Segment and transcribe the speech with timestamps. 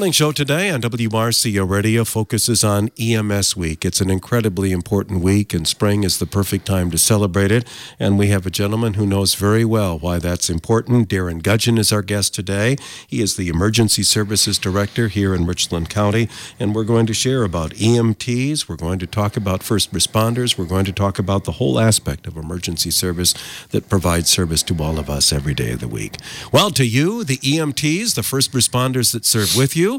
[0.00, 3.84] morning show today on WRCO Radio focuses on EMS Week.
[3.84, 7.68] It's an incredibly important week, and spring is the perfect time to celebrate it.
[7.98, 11.10] And we have a gentleman who knows very well why that's important.
[11.10, 12.76] Darren Gudgeon is our guest today.
[13.06, 17.44] He is the Emergency Services Director here in Richland County, and we're going to share
[17.44, 18.70] about EMTs.
[18.70, 20.56] We're going to talk about first responders.
[20.56, 23.34] We're going to talk about the whole aspect of emergency service
[23.68, 26.16] that provides service to all of us every day of the week.
[26.54, 29.89] Well, to you, the EMTs, the first responders that serve with you.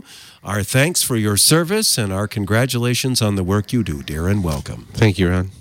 [0.44, 4.44] Our thanks for your service and our congratulations on the work you do, dear, and
[4.44, 4.88] Welcome.
[4.94, 5.52] Thank you, Ron.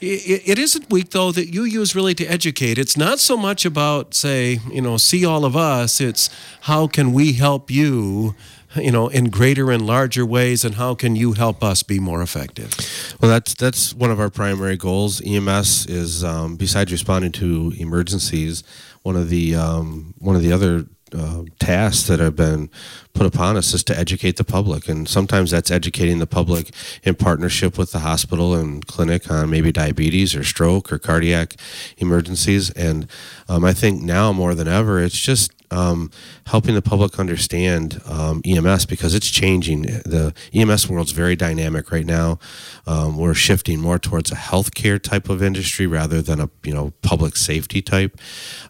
[0.00, 2.78] It, it isn't weak, though, that you use really to educate.
[2.78, 6.00] It's not so much about, say, you know, see all of us.
[6.00, 6.30] It's
[6.62, 8.34] how can we help you
[8.76, 12.22] you know, in greater and larger ways, and how can you help us be more
[12.22, 12.72] effective?
[13.20, 15.20] Well, that's that's one of our primary goals.
[15.24, 18.62] EMS is um, besides responding to emergencies,
[19.02, 22.70] one of the um, one of the other uh, tasks that have been
[23.14, 24.88] put upon us is to educate the public.
[24.88, 29.72] And sometimes that's educating the public in partnership with the hospital and clinic on maybe
[29.72, 31.56] diabetes or stroke or cardiac
[31.98, 32.70] emergencies.
[32.70, 33.06] And
[33.48, 36.10] um, I think now more than ever, it's just um,
[36.46, 39.82] helping the public understand um, EMS because it's changing.
[39.82, 42.38] The EMS world's very dynamic right now.
[42.86, 46.92] Um, we're shifting more towards a healthcare type of industry rather than a you know
[47.02, 48.18] public safety type.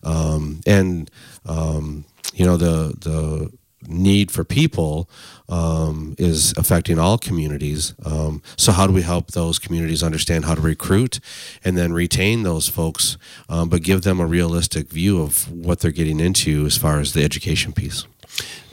[0.05, 1.11] Um, and
[1.45, 2.05] um,
[2.35, 3.51] you know the the
[3.89, 5.09] need for people
[5.49, 7.95] um, is affecting all communities.
[8.05, 11.21] Um, so how do we help those communities understand how to recruit
[11.65, 13.19] and then retain those folks,
[13.49, 17.13] um, but give them a realistic view of what they're getting into as far as
[17.13, 18.07] the education piece?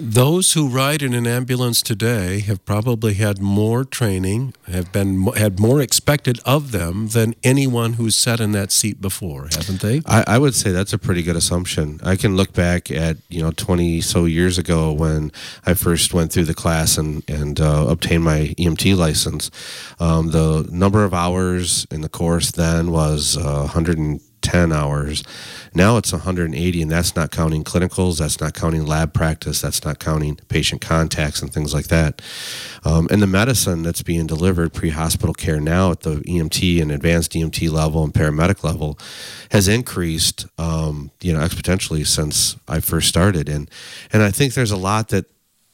[0.02, 5.60] Those who ride in an ambulance today have probably had more training, have been had
[5.60, 10.02] more expected of them than anyone who's sat in that seat before, haven't they?
[10.06, 12.00] I, I would say that's a pretty good assumption.
[12.02, 15.34] I can look back at you know twenty so years ago when
[15.66, 19.52] I first went through the class and and uh, obtained my EMT license.
[20.00, 25.24] Um, the number of hours in the course then was uh, 100 10 hours.
[25.76, 30.00] Now it's 180, and that's not counting clinicals, that's not counting lab practice, that's not
[30.00, 32.20] counting patient contacts and things like that.
[32.84, 36.92] Um, and the medicine that's being delivered pre hospital care now at the EMT and
[36.92, 38.98] advanced EMT level and paramedic level
[39.52, 43.48] has increased, um, you know, exponentially since I first started.
[43.48, 43.70] And,
[44.12, 45.26] and I think there's a lot that,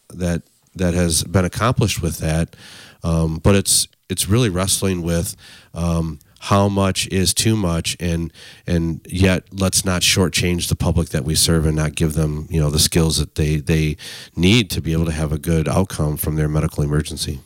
[0.09, 0.41] that,
[0.75, 2.57] that has been accomplished with that.
[3.05, 5.37] Um, but it's, it's really wrestling with
[5.73, 8.31] um, how much is too much and
[8.67, 12.59] and yet let's not shortchange the public that we serve and not give them you
[12.59, 13.97] know the skills that they they
[14.35, 17.39] need to be able to have a good outcome from their medical emergency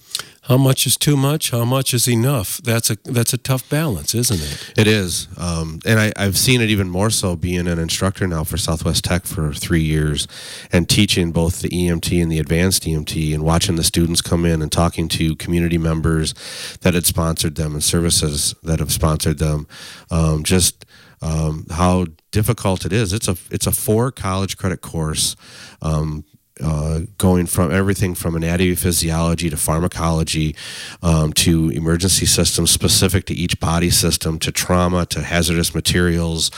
[0.43, 1.51] how much is too much?
[1.51, 2.57] How much is enough?
[2.63, 4.73] That's a that's a tough balance, isn't it?
[4.77, 8.43] It is, um, and I, I've seen it even more so being an instructor now
[8.43, 10.27] for Southwest Tech for three years,
[10.71, 14.61] and teaching both the EMT and the advanced EMT, and watching the students come in
[14.61, 16.33] and talking to community members
[16.81, 19.67] that had sponsored them and services that have sponsored them.
[20.09, 20.85] Um, just
[21.21, 23.13] um, how difficult it is.
[23.13, 25.35] It's a it's a four college credit course.
[25.81, 26.23] Um,
[26.61, 30.55] uh, going from everything from anatomy physiology to pharmacology
[31.01, 36.51] um, to emergency systems specific to each body system to trauma to hazardous materials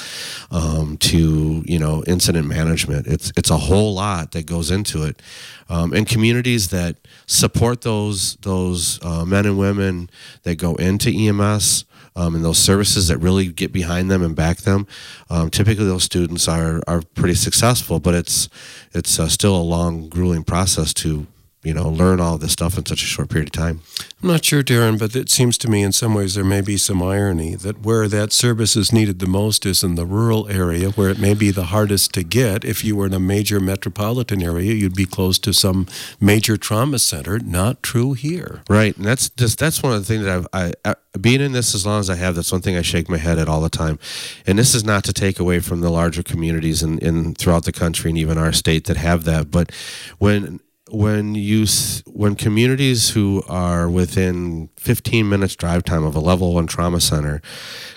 [0.52, 3.08] um, to you know incident management.
[3.08, 5.22] It's it's a whole lot that goes into it.
[5.70, 6.98] Um, and communities that
[7.28, 10.10] support those those uh, men and women
[10.44, 11.86] that go into EMS
[12.16, 14.88] um, and those services that really get behind them and back them.
[15.30, 18.50] Um, typically, those students are are pretty successful, but it's
[18.94, 21.28] it's uh, still a long, grueling process to
[21.64, 23.82] you know learn all this stuff in such a short period of time.
[24.22, 26.78] I'm not sure, Darren, but it seems to me in some ways there may be
[26.78, 30.90] some irony that where that service is needed the most is in the rural area,
[30.92, 32.64] where it may be the hardest to get.
[32.64, 35.88] If you were in a major metropolitan area, you'd be close to some
[36.20, 37.40] major trauma center.
[37.40, 38.64] Not true here.
[38.70, 41.52] Right, and that's just that's one of the things that I've I, I, being in
[41.52, 42.36] this as long as I have.
[42.36, 44.00] That's one thing I shake my head at all the time,
[44.46, 47.72] and this is not to take away from the larger communities in, in throughout the
[47.72, 49.72] country and even our state that have that, but
[50.20, 50.60] when
[50.92, 51.66] when you
[52.06, 57.42] when communities who are within 15 minutes drive time of a level one trauma center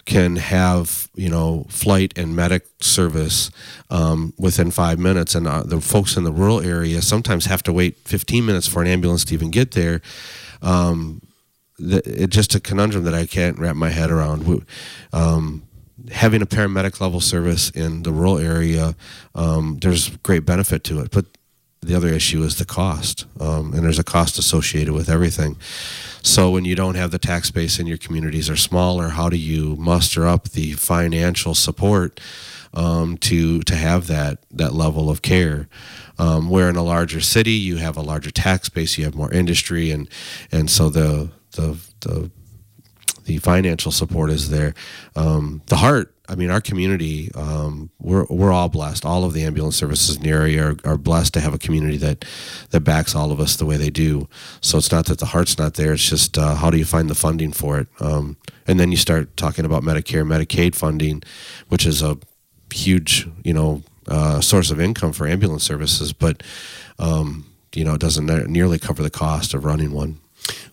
[0.04, 3.50] can have you know flight and medic service
[3.90, 7.72] um, within five minutes and uh, the folks in the rural area sometimes have to
[7.72, 10.00] wait 15 minutes for an ambulance to even get there
[10.62, 11.20] um,
[11.78, 14.64] it's just a conundrum that I can't wrap my head around.
[15.12, 15.64] Um,
[16.10, 18.94] having a paramedic level service in the rural area
[19.34, 21.10] um, there's great benefit to it.
[21.10, 21.26] But
[21.86, 25.56] the other issue is the cost, um, and there's a cost associated with everything.
[26.22, 29.36] So when you don't have the tax base and your communities are smaller, how do
[29.36, 32.20] you muster up the financial support
[32.72, 35.68] um, to to have that that level of care?
[36.18, 39.32] Um, where in a larger city you have a larger tax base, you have more
[39.32, 40.08] industry, and
[40.50, 42.30] and so the the the
[43.24, 44.74] the financial support is there.
[45.16, 49.04] Um, the heart I mean, our community, um, we're, we're all blessed.
[49.04, 51.98] All of the ambulance services in the area are, are, blessed to have a community
[51.98, 52.24] that,
[52.70, 54.26] that backs all of us the way they do.
[54.62, 55.92] So it's not that the heart's not there.
[55.92, 57.88] It's just uh, how do you find the funding for it?
[58.00, 61.22] Um, and then you start talking about Medicare, Medicaid funding,
[61.68, 62.16] which is a
[62.72, 66.42] huge, you know, uh, source of income for ambulance services, but
[66.98, 70.20] um, you know, it doesn't nearly cover the cost of running one.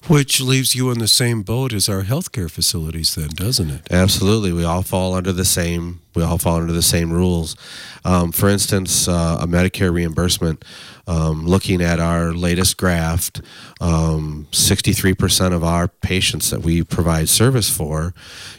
[0.07, 3.87] Which leaves you in the same boat as our healthcare facilities, then, doesn't it?
[3.91, 4.51] Absolutely.
[4.51, 6.01] We all fall under the same.
[6.15, 7.55] We all fall under the same rules.
[8.03, 10.65] Um, for instance, uh, a Medicare reimbursement.
[11.07, 13.31] Um, looking at our latest graph,
[13.79, 18.13] um, 63% of our patients that we provide service for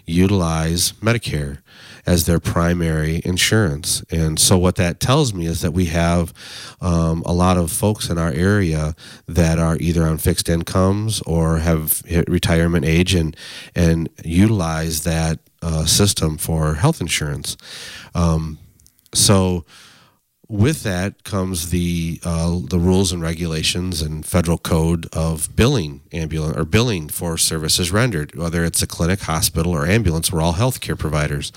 [0.06, 1.58] utilize Medicare
[2.06, 4.02] as their primary insurance.
[4.10, 6.32] And so, what that tells me is that we have
[6.80, 8.94] um, a lot of folks in our area
[9.26, 13.36] that are either on fixed incomes or have hit retirement age and,
[13.74, 17.56] and utilize that uh, system for health insurance.
[18.14, 18.58] Um,
[19.14, 19.64] so,
[20.52, 26.58] with that comes the uh, the rules and regulations and federal code of billing ambulance
[26.58, 30.30] or billing for services rendered, whether it's a clinic, hospital, or ambulance.
[30.30, 31.52] We're all healthcare providers.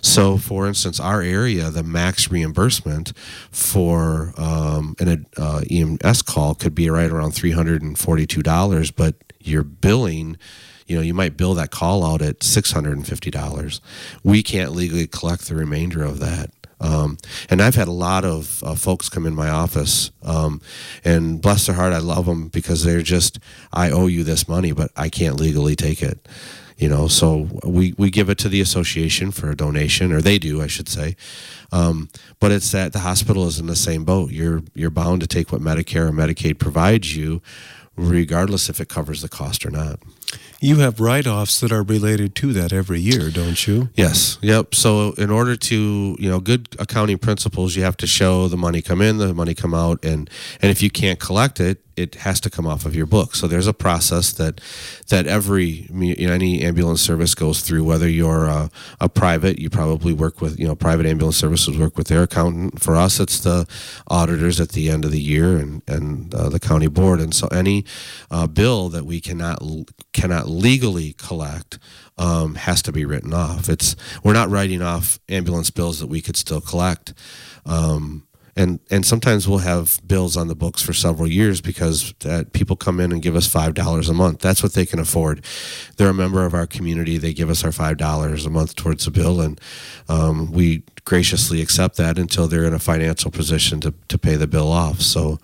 [0.00, 3.12] So, for instance, our area, the max reimbursement
[3.50, 8.90] for um, an uh, EMS call could be right around three hundred and forty-two dollars,
[8.90, 10.38] but your billing
[10.86, 13.80] you know you might bill that call out at $650
[14.22, 16.50] we can't legally collect the remainder of that
[16.84, 17.16] um,
[17.48, 20.60] and I've had a lot of uh, folks come in my office, um,
[21.02, 23.38] and bless their heart, I love them because they're just,
[23.72, 26.28] I owe you this money, but I can't legally take it.
[26.76, 30.38] You know, so we, we give it to the association for a donation, or they
[30.38, 31.16] do, I should say.
[31.72, 34.32] Um, but it's that the hospital is in the same boat.
[34.32, 37.40] You're you're bound to take what Medicare or Medicaid provides you,
[37.96, 40.00] regardless if it covers the cost or not.
[40.64, 43.90] You have write offs that are related to that every year, don't you?
[43.96, 44.38] Yes.
[44.40, 44.74] Yep.
[44.74, 48.80] So, in order to, you know, good accounting principles, you have to show the money
[48.80, 50.30] come in, the money come out, and
[50.62, 53.34] and if you can't collect it, it has to come off of your book.
[53.34, 54.60] So there's a process that
[55.08, 57.84] that every any ambulance service goes through.
[57.84, 58.70] Whether you're a,
[59.00, 62.82] a, private, you probably work with you know private ambulance services work with their accountant.
[62.82, 63.66] For us, it's the
[64.08, 67.20] auditors at the end of the year and and uh, the county board.
[67.20, 67.84] And so any
[68.30, 69.62] uh, bill that we cannot
[70.12, 71.78] cannot legally collect
[72.18, 73.68] um, has to be written off.
[73.68, 77.14] It's we're not writing off ambulance bills that we could still collect.
[77.66, 78.26] Um,
[78.56, 82.12] and and sometimes we'll have bills on the books for several years because
[82.52, 84.40] people come in and give us five dollars a month.
[84.40, 85.44] That's what they can afford.
[85.96, 87.18] They're a member of our community.
[87.18, 89.60] They give us our five dollars a month towards the bill, and
[90.08, 94.46] um, we graciously accept that until they're in a financial position to to pay the
[94.46, 95.00] bill off.
[95.00, 95.38] So,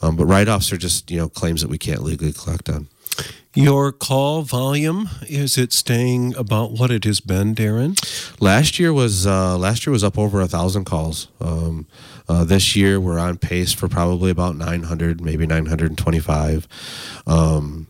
[0.00, 2.88] um, but write offs are just you know claims that we can't legally collect on.
[3.56, 7.96] Your call volume is it staying about what it has been, Darren?
[8.38, 11.28] Last year was uh, last year was up over a thousand calls.
[11.40, 11.86] Um,
[12.28, 16.68] uh, this year we're on pace for probably about 900, maybe 925.
[17.26, 17.86] Um,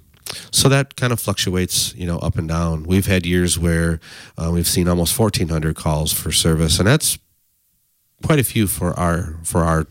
[0.53, 2.85] so that kind of fluctuates, you know, up and down.
[2.85, 3.99] We've had years where
[4.39, 7.19] uh, we've seen almost 1,400 calls for service, and that's
[8.25, 9.89] quite a few for our for our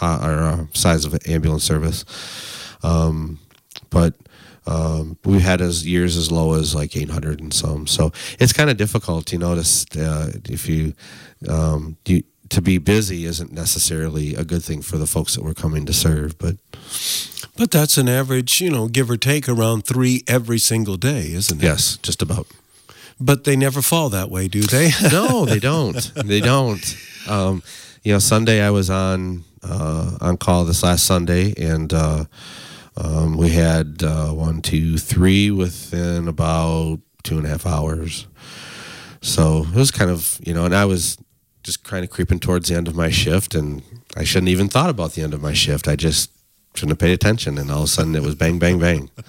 [0.00, 2.04] our uh, size of ambulance service.
[2.84, 3.40] Um,
[3.90, 4.14] but
[4.66, 7.86] um, we had as years as low as like 800 and some.
[7.86, 10.94] So it's kind of difficult, you know, to uh, if you,
[11.48, 15.54] um, you to be busy isn't necessarily a good thing for the folks that we're
[15.54, 16.56] coming to serve, but.
[17.56, 21.62] But that's an average, you know, give or take around three every single day, isn't
[21.62, 21.64] it?
[21.64, 22.46] Yes, just about.
[23.18, 24.90] But they never fall that way, do they?
[25.10, 26.12] no, they don't.
[26.26, 26.96] They don't.
[27.26, 27.62] Um,
[28.02, 32.24] you know, Sunday I was on uh, on call this last Sunday, and uh,
[32.96, 38.26] um, we had uh, one, two, three within about two and a half hours.
[39.20, 41.18] So it was kind of, you know, and I was
[41.62, 43.82] just kind of creeping towards the end of my shift, and
[44.16, 45.88] I shouldn't even thought about the end of my shift.
[45.88, 46.30] I just
[46.74, 49.10] shouldn't have paid attention, and all of a sudden it was bang, bang, bang.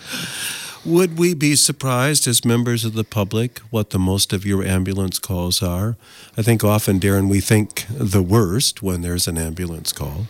[0.86, 5.20] Would we be surprised as members of the public what the most of your ambulance
[5.20, 5.98] calls are?
[6.38, 10.28] I think often, Darren, we think the worst when there's an ambulance call.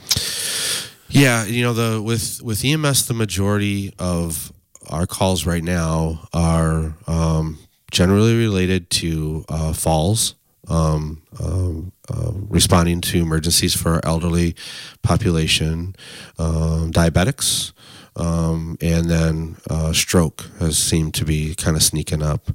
[1.10, 4.52] Yeah, you know the with with EMS, the majority of
[4.90, 7.60] our calls right now are um,
[7.92, 10.36] generally related to uh, falls,
[10.68, 14.56] um, um, uh, responding to emergencies for our elderly
[15.02, 15.96] population,
[16.40, 17.72] um, diabetics,
[18.18, 22.50] um, and then uh, stroke has seemed to be kind of sneaking up.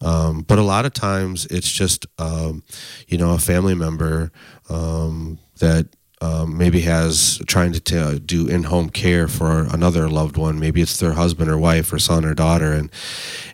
[0.00, 2.62] Um, but a lot of times it's just, um,
[3.08, 4.30] you know, a family member
[4.68, 5.88] um, that
[6.22, 10.58] um, maybe has trying to t- do in-home care for another loved one.
[10.58, 12.90] Maybe it's their husband or wife or son or daughter, and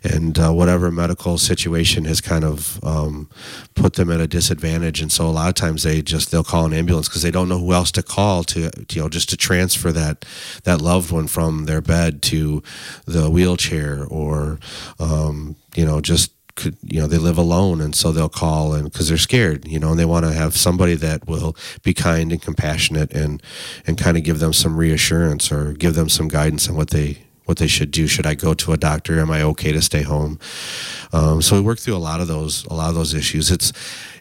[0.03, 3.29] and uh, whatever medical situation has kind of um,
[3.75, 5.01] put them at a disadvantage.
[5.01, 7.49] And so a lot of times they just they'll call an ambulance because they don't
[7.49, 10.25] know who else to call to you know just to transfer that
[10.63, 12.63] that loved one from their bed to
[13.05, 14.59] the wheelchair or
[14.99, 18.91] um, you know just could you know they live alone and so they'll call and
[18.91, 22.31] because they're scared you know and they want to have somebody that will be kind
[22.31, 23.41] and compassionate and
[23.87, 27.23] and kind of give them some reassurance or give them some guidance on what they
[27.45, 30.01] what they should do should i go to a doctor am i okay to stay
[30.01, 30.39] home
[31.11, 33.73] um, so we work through a lot of those a lot of those issues it's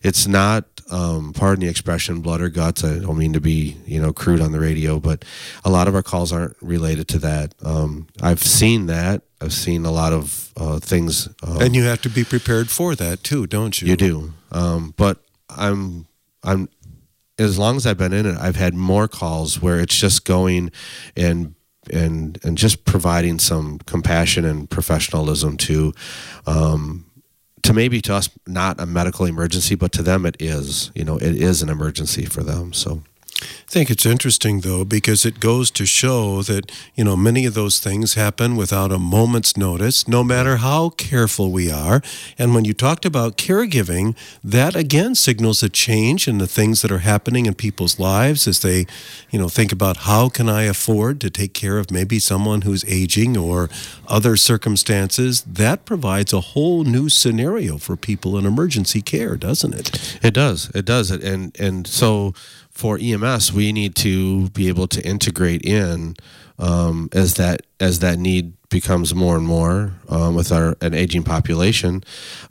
[0.03, 4.01] it's not um, pardon the expression blood or guts i don't mean to be you
[4.01, 5.25] know crude on the radio but
[5.65, 9.85] a lot of our calls aren't related to that um, i've seen that I've seen
[9.85, 11.29] a lot of uh, things.
[11.43, 13.89] Um, and you have to be prepared for that too, don't you?
[13.89, 14.33] You do.
[14.53, 15.19] Um, but
[15.51, 16.07] I'm,
[16.45, 16.69] I'm,
[17.39, 20.71] as long as I've been in it, I've had more calls where it's just going
[21.17, 21.55] and
[21.91, 25.93] and and just providing some compassion and professionalism to
[26.47, 27.07] um,
[27.63, 30.91] to maybe to us not a medical emergency, but to them it is.
[30.95, 32.73] You know, it is an emergency for them.
[32.73, 33.03] So
[33.43, 37.55] I think it's interesting, though, because it goes to show that, you know, many of
[37.55, 42.03] those things happen without a moment's notice, no matter how careful we are.
[42.39, 46.93] And when you talked about caregiving, that again signals a change in the things that
[46.93, 48.87] are happening in people's lives as they,
[49.31, 52.85] you know, think about how can I afford to take care of maybe someone who's
[52.85, 53.71] aging or
[54.09, 55.43] other circumstances.
[55.43, 60.19] That provides a whole new scenario for people in emergency care, doesn't it?
[60.23, 60.71] It does.
[60.75, 61.11] It does.
[61.11, 62.35] And, and so,
[62.73, 66.17] for EMS, we need to be able to integrate in
[66.59, 71.23] um, as that as that need becomes more and more um, with our an aging
[71.23, 72.03] population,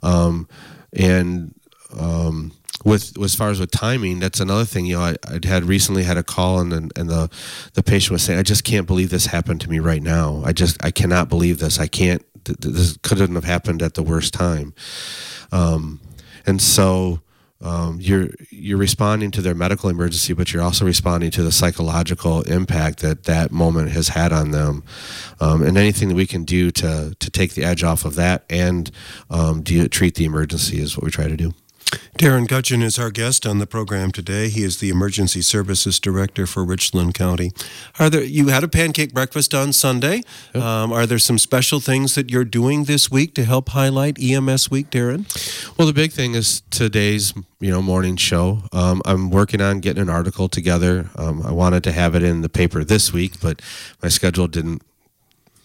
[0.02, 0.48] um,
[0.92, 1.54] and
[1.98, 2.52] um,
[2.84, 4.86] with as far as with timing, that's another thing.
[4.86, 7.30] You know, I, I had recently had a call and and the
[7.74, 10.42] the patient was saying, "I just can't believe this happened to me right now.
[10.44, 11.78] I just I cannot believe this.
[11.80, 12.24] I can't.
[12.44, 14.74] This couldn't have happened at the worst time."
[15.50, 16.00] Um,
[16.46, 17.20] and so
[17.62, 22.42] um, you're you're responding to their medical emergency, but you're also responding to the psychological
[22.42, 24.82] impact that that moment has had on them,
[25.40, 28.44] um, and anything that we can do to to take the edge off of that
[28.50, 28.90] and
[29.30, 31.52] um, do, treat the emergency is what we try to do.
[32.22, 34.48] Darren Gudgeon is our guest on the program today.
[34.48, 37.50] He is the Emergency Services Director for Richland County.
[37.98, 38.22] Are there?
[38.22, 40.22] You had a pancake breakfast on Sunday.
[40.54, 40.62] Yep.
[40.62, 44.70] Um, are there some special things that you're doing this week to help highlight EMS
[44.70, 45.26] Week, Darren?
[45.76, 48.62] Well, the big thing is today's you know morning show.
[48.70, 51.10] Um, I'm working on getting an article together.
[51.16, 53.60] Um, I wanted to have it in the paper this week, but
[54.00, 54.82] my schedule didn't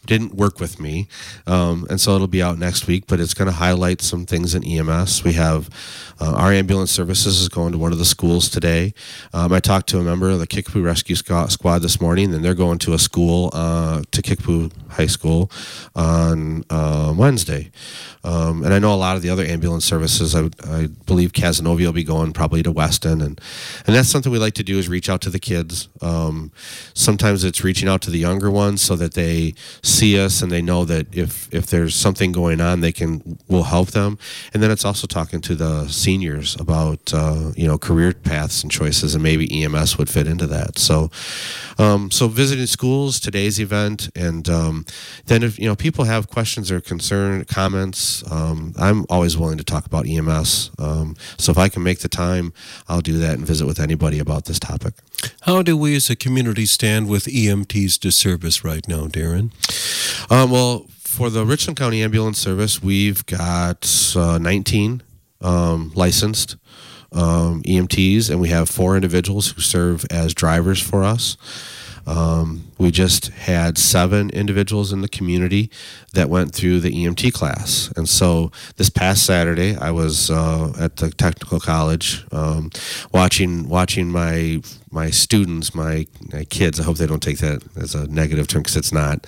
[0.08, 1.08] didn't work with me.
[1.46, 4.56] Um, and so it'll be out next week, but it's going to highlight some things
[4.56, 5.24] in EMS.
[5.24, 5.70] We have
[6.20, 8.94] uh, our ambulance services is going to one of the schools today.
[9.34, 12.56] Um, I talked to a member of the Kickapoo Rescue Squad this morning, and they're
[12.56, 15.52] going to a school uh, to Kickapoo High School
[15.96, 17.72] on uh, Wednesday.
[18.24, 20.36] Um, and I know a lot of the other ambulance services.
[20.36, 23.40] I, I, believe Cazenovia will be going probably to Weston, and
[23.86, 25.88] and that's something we like to do is reach out to the kids.
[26.02, 26.52] Um,
[26.94, 29.54] sometimes it's reaching out to the younger ones so that they
[29.98, 33.64] see us and they know that if if there's something going on, they can we'll
[33.64, 34.18] help them.
[34.54, 38.72] And then it's also talking to the seniors about uh, you know career paths and
[38.72, 40.78] choices, and maybe EMS would fit into that.
[40.78, 41.10] So
[41.80, 44.86] um, so visiting schools today's event, and um,
[45.26, 49.64] then if you know people have questions or concern comments, um, I'm always willing to
[49.64, 50.72] talk about EMS.
[50.80, 52.54] Um, so if I can make the time,
[52.88, 54.94] I'll do that and visit with anybody about this topic.
[55.42, 59.52] How do we as a community stand with EMTs to service right now, Darren?
[60.30, 65.02] Um, well, for the Richland County Ambulance Service, we've got uh, 19
[65.42, 66.58] um, licensed
[67.12, 71.38] um, EMTs, and we have four individuals who serve as drivers for us.
[72.08, 75.70] Um, we just had seven individuals in the community
[76.14, 77.92] that went through the EMT class.
[77.98, 82.72] And so this past Saturday, I was uh, at the technical college um,
[83.12, 86.80] watching watching my my students, my, my, kids.
[86.80, 89.26] I hope they don't take that as a negative term because it's not.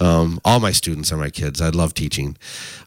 [0.00, 1.60] Um, all my students are my kids.
[1.60, 2.36] I love teaching,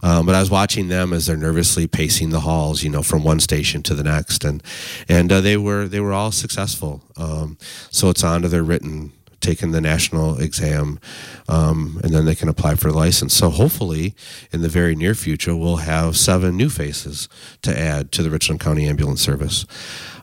[0.04, 3.24] um, but I was watching them as they're nervously pacing the halls, you know, from
[3.24, 4.62] one station to the next, and
[5.08, 7.02] and uh, they were they were all successful.
[7.18, 7.58] Um,
[7.92, 11.00] so it's on to their written taken the national exam,
[11.48, 13.34] um, and then they can apply for a license.
[13.34, 14.16] So hopefully,
[14.52, 17.30] in the very near future, we'll have seven new faces
[17.62, 19.66] to add to the Richland County Ambulance Service.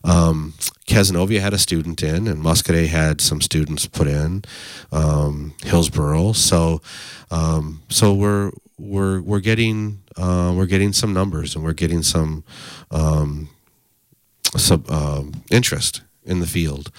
[0.04, 0.54] Um,
[0.86, 4.44] Cazenovia had a student in, and Muscoda had some students put in.
[4.92, 6.80] Um, Hillsboro, so
[7.30, 12.44] um, so we're we're we're getting uh, we're getting some numbers, and we're getting some
[12.90, 13.48] um,
[14.88, 16.90] uh, interest in the field.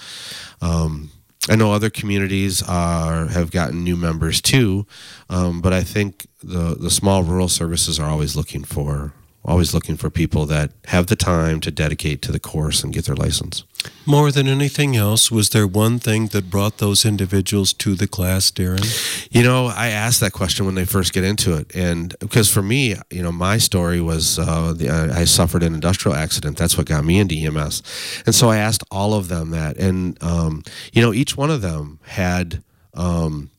[0.60, 1.10] Um,
[1.48, 4.86] I know other communities are have gotten new members too,
[5.30, 9.14] um, but I think the the small rural services are always looking for
[9.48, 13.06] always looking for people that have the time to dedicate to the course and get
[13.06, 13.64] their license.
[14.04, 18.50] More than anything else, was there one thing that brought those individuals to the class,
[18.50, 18.84] Darren?
[19.30, 22.62] You know, I asked that question when they first get into it, and because for
[22.62, 26.58] me, you know, my story was uh, the, I suffered an industrial accident.
[26.58, 27.82] That's what got me into EMS,
[28.26, 30.62] and so I asked all of them that, and um,
[30.92, 32.62] you know, each one of them had.
[32.94, 33.50] Um,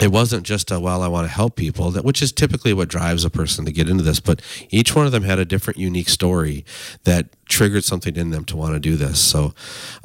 [0.00, 2.88] it wasn't just a well i want to help people that which is typically what
[2.88, 5.78] drives a person to get into this but each one of them had a different
[5.78, 6.64] unique story
[7.04, 9.20] that triggered something in them to want to do this.
[9.20, 9.54] So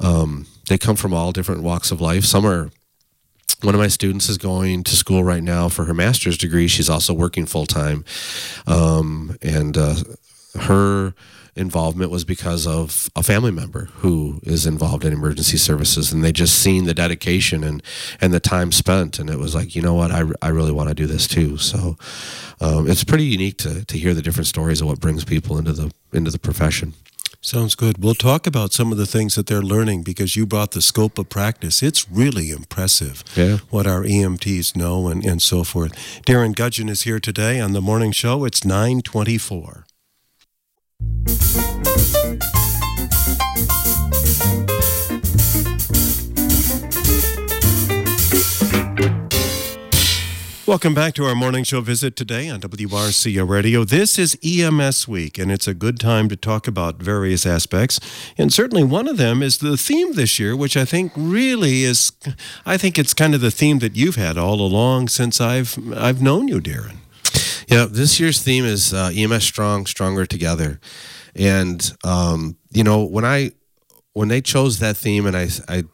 [0.00, 2.24] um, they come from all different walks of life.
[2.24, 2.70] Some are
[3.62, 6.66] one of my students is going to school right now for her master's degree.
[6.66, 8.04] She's also working full-time.
[8.66, 9.96] Um, and uh,
[10.60, 11.14] her
[11.56, 16.32] involvement was because of a family member who is involved in emergency services and they
[16.32, 17.82] just seen the dedication and
[18.20, 20.88] and the time spent and it was like you know what I, I really want
[20.88, 21.96] to do this too so
[22.60, 25.72] um, it's pretty unique to, to hear the different stories of what brings people into
[25.72, 26.94] the into the profession
[27.42, 28.04] Sounds good.
[28.04, 31.18] We'll talk about some of the things that they're learning because you brought the scope
[31.18, 31.82] of practice.
[31.82, 33.58] It's really impressive yeah.
[33.70, 35.92] what our EMTs know and, and so forth.
[36.26, 38.44] Darren Gudgeon is here today on the morning show.
[38.44, 39.86] It's 924.
[50.70, 53.82] Welcome back to our morning show visit today on WRCO Radio.
[53.82, 57.98] This is EMS Week, and it's a good time to talk about various aspects.
[58.38, 62.12] And certainly one of them is the theme this year, which I think really is,
[62.64, 66.22] I think it's kind of the theme that you've had all along since I've, I've
[66.22, 66.98] known you, Darren.
[67.70, 70.80] Yeah, this year's theme is uh, EMS Strong, Stronger Together.
[71.36, 73.52] And, um, you know, when I,
[74.12, 75.84] when they chose that theme and I, I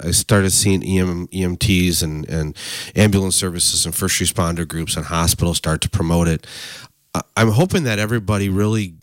[0.00, 2.56] I started seeing EM, EMTs and, and
[2.96, 6.44] ambulance services and first responder groups and hospitals start to promote it.
[7.36, 8.94] I'm hoping that everybody really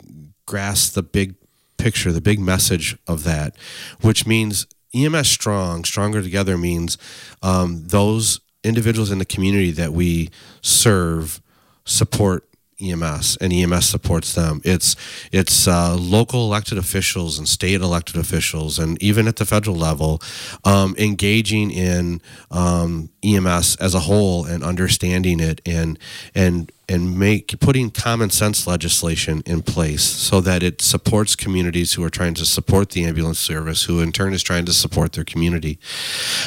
[0.46, 1.36] grasps the big
[1.78, 3.56] picture, the big message of that,
[4.02, 6.98] which means EMS strong, stronger together means
[7.42, 10.28] um, those individuals in the community that we
[10.60, 11.40] serve
[11.84, 12.48] support
[12.80, 14.60] EMS and EMS supports them.
[14.64, 14.96] It's
[15.32, 20.20] it's uh, local elected officials and state elected officials and even at the federal level
[20.64, 22.20] um, engaging in
[22.50, 25.98] um, EMS as a whole and understanding it and
[26.34, 32.04] and and make putting common sense legislation in place so that it supports communities who
[32.04, 35.24] are trying to support the ambulance service, who in turn is trying to support their
[35.24, 35.78] community.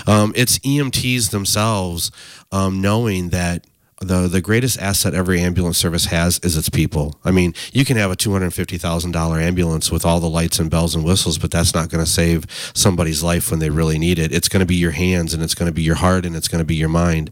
[0.05, 2.11] Um, it's EMTs themselves
[2.51, 3.65] um, knowing that
[3.99, 7.19] the the greatest asset every ambulance service has is its people.
[7.25, 10.29] I mean, you can have a two hundred fifty thousand dollar ambulance with all the
[10.29, 13.69] lights and bells and whistles, but that's not going to save somebody's life when they
[13.69, 14.31] really need it.
[14.31, 16.47] It's going to be your hands, and it's going to be your heart, and it's
[16.47, 17.31] going to be your mind.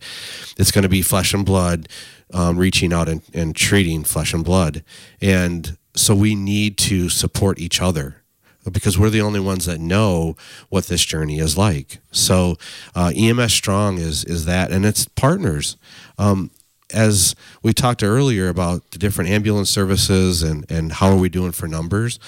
[0.57, 1.87] It's going to be flesh and blood,
[2.33, 4.83] um, reaching out and, and treating flesh and blood,
[5.21, 8.24] and so we need to support each other
[8.71, 10.35] because we're the only ones that know
[10.69, 11.99] what this journey is like.
[12.11, 12.57] So
[12.95, 15.77] uh, EMS Strong is is that, and it's partners.
[16.17, 16.51] Um,
[16.93, 21.51] as we talked earlier about the different ambulance services and and how are we doing
[21.51, 22.19] for numbers.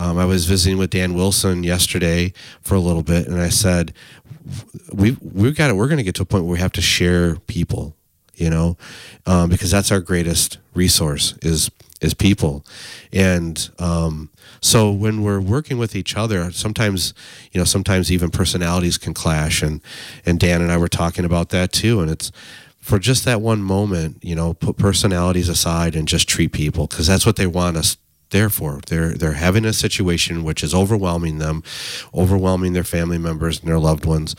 [0.00, 3.92] Um, I was visiting with Dan Wilson yesterday for a little bit, and I said,
[4.92, 5.72] "We we've got it.
[5.74, 7.96] We're going to get to a point where we have to share people,
[8.36, 8.76] you know,
[9.26, 12.64] um, because that's our greatest resource is is people,
[13.12, 17.14] and um, so when we're working with each other, sometimes
[17.52, 19.80] you know, sometimes even personalities can clash, and
[20.26, 22.32] and Dan and I were talking about that too, and it's
[22.80, 27.06] for just that one moment, you know, put personalities aside and just treat people because
[27.06, 27.98] that's what they want us
[28.30, 28.80] there for.
[28.86, 31.62] They're they're having a situation which is overwhelming them,
[32.14, 34.34] overwhelming their family members and their loved ones.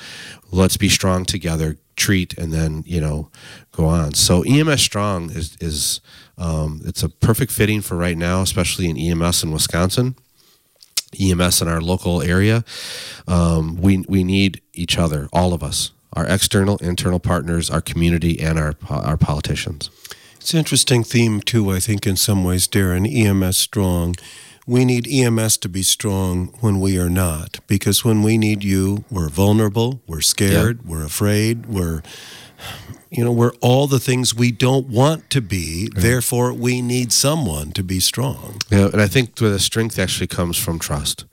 [0.52, 3.30] Let's be strong together, treat, and then you know,
[3.72, 4.14] go on.
[4.14, 6.02] So EMS strong is is
[6.40, 10.16] um, it's a perfect fitting for right now, especially in EMS in Wisconsin.
[11.20, 12.64] EMS in our local area,
[13.28, 18.40] um, we we need each other, all of us, our external, internal partners, our community,
[18.40, 19.90] and our our politicians.
[20.36, 21.72] It's an interesting theme too.
[21.72, 24.16] I think in some ways, Darren, EMS strong
[24.70, 27.60] we need EMS to be strong when we are not.
[27.66, 32.04] Because when we need you, we're vulnerable, we're scared, we're afraid, we're
[33.12, 35.90] you know, we're all the things we don't want to be.
[35.94, 36.04] Right.
[36.04, 38.60] Therefore, we need someone to be strong.
[38.70, 41.26] Yeah, and I think where the strength actually comes from trust.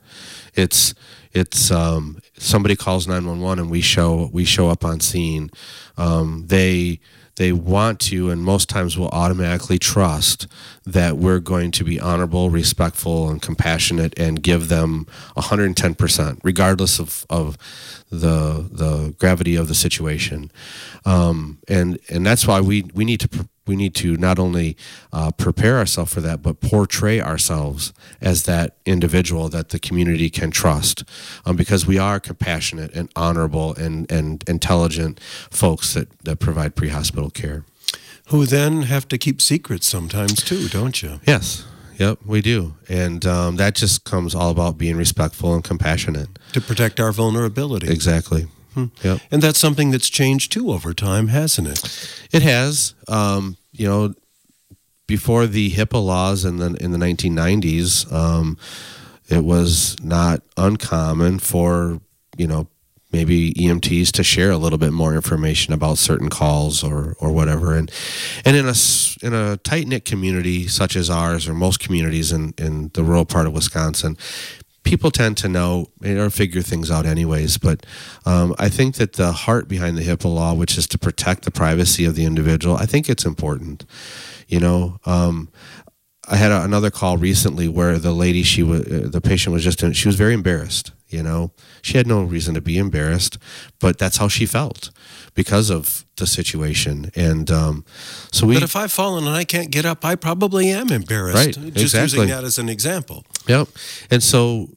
[0.55, 0.95] It's
[1.33, 5.51] it's um, somebody calls nine one one and we show we show up on scene.
[5.97, 6.99] Um, they
[7.37, 10.47] they want to and most times will automatically trust
[10.85, 17.25] that we're going to be honorable, respectful, and compassionate and give them 110%, regardless of,
[17.29, 17.57] of
[18.09, 20.51] the the gravity of the situation.
[21.05, 24.77] Um, and and that's why we, we need to we need to not only
[25.11, 30.51] uh, prepare ourselves for that, but portray ourselves as that individual that the community can
[30.51, 31.03] trust,
[31.45, 35.19] um, because we are compassionate and honorable and, and intelligent
[35.51, 37.65] folks that, that provide pre hospital care.
[38.27, 41.19] Who then have to keep secrets sometimes too, don't you?
[41.25, 41.65] Yes.
[41.97, 46.61] Yep, we do, and um, that just comes all about being respectful and compassionate to
[46.61, 47.89] protect our vulnerability.
[47.91, 48.45] Exactly.
[48.77, 48.85] Hmm.
[49.01, 49.21] Yep.
[49.31, 52.27] And that's something that's changed too over time, hasn't it?
[52.31, 52.93] It has.
[53.07, 54.13] Um, you know,
[55.07, 58.55] before the HIPAA laws in the in the 1990s, um,
[59.29, 62.01] it was not uncommon for
[62.37, 62.67] you know
[63.11, 67.75] maybe EMTs to share a little bit more information about certain calls or or whatever.
[67.75, 67.91] And
[68.45, 68.75] and in a
[69.23, 73.25] in a tight knit community such as ours or most communities in in the rural
[73.25, 74.17] part of Wisconsin,
[74.87, 77.57] people tend to know or figure things out anyways.
[77.57, 77.85] But
[78.25, 81.51] um, I think that the heart behind the HIPAA law, which is to protect the
[81.51, 83.85] privacy of the individual, I think it's important.
[84.47, 85.49] You know, um,
[86.29, 89.63] I had a, another call recently where the lady, she was, uh, the patient was
[89.63, 90.91] just, in, she was very embarrassed.
[91.09, 93.37] You know, she had no reason to be embarrassed,
[93.79, 94.91] but that's how she felt
[95.35, 97.11] because of the situation.
[97.15, 97.85] And um,
[98.29, 98.55] so we.
[98.55, 101.37] But if I've fallen and I can't get up, I probably am embarrassed.
[101.37, 101.53] Right.
[101.53, 102.19] Just exactly.
[102.19, 103.23] using that as an example.
[103.47, 103.69] Yep.
[104.11, 104.67] And so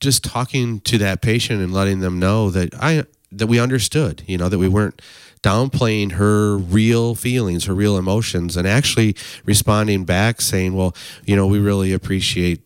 [0.00, 4.38] just talking to that patient and letting them know that I that we understood, you
[4.38, 5.02] know, that we weren't
[5.42, 11.46] downplaying her real feelings, her real emotions, and actually responding back saying, "Well, you know,
[11.46, 12.62] we really appreciate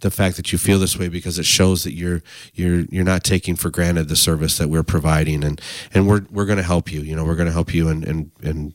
[0.00, 3.24] the fact that you feel this way because it shows that you're you're you're not
[3.24, 5.60] taking for granted the service that we're providing and
[5.94, 8.04] and we're we're going to help you you know we're going to help you and
[8.04, 8.74] and and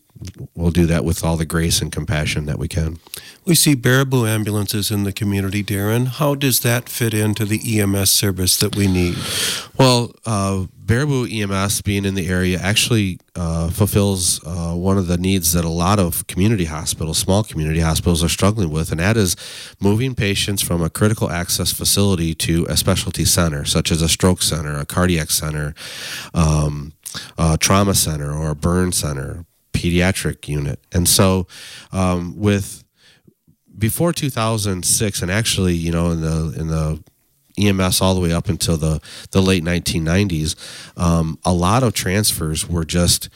[0.55, 2.99] we'll do that with all the grace and compassion that we can.
[3.45, 6.07] We see Baraboo ambulances in the community, Darren.
[6.07, 9.15] How does that fit into the EMS service that we need?
[9.77, 15.17] Well, uh, Baraboo EMS being in the area actually uh, fulfills uh, one of the
[15.17, 19.15] needs that a lot of community hospitals, small community hospitals, are struggling with, and that
[19.15, 19.35] is
[19.79, 24.41] moving patients from a critical access facility to a specialty center, such as a stroke
[24.41, 25.73] center, a cardiac center.
[26.33, 26.93] Um,
[27.37, 29.45] a trauma center or a burn center,
[29.79, 30.79] pediatric unit.
[30.91, 31.47] And so,
[31.91, 32.83] um, with
[33.77, 37.01] before 2006, and actually, you know, in the in the
[37.57, 40.55] EMS all the way up until the the late 1990s,
[40.97, 43.29] um, a lot of transfers were just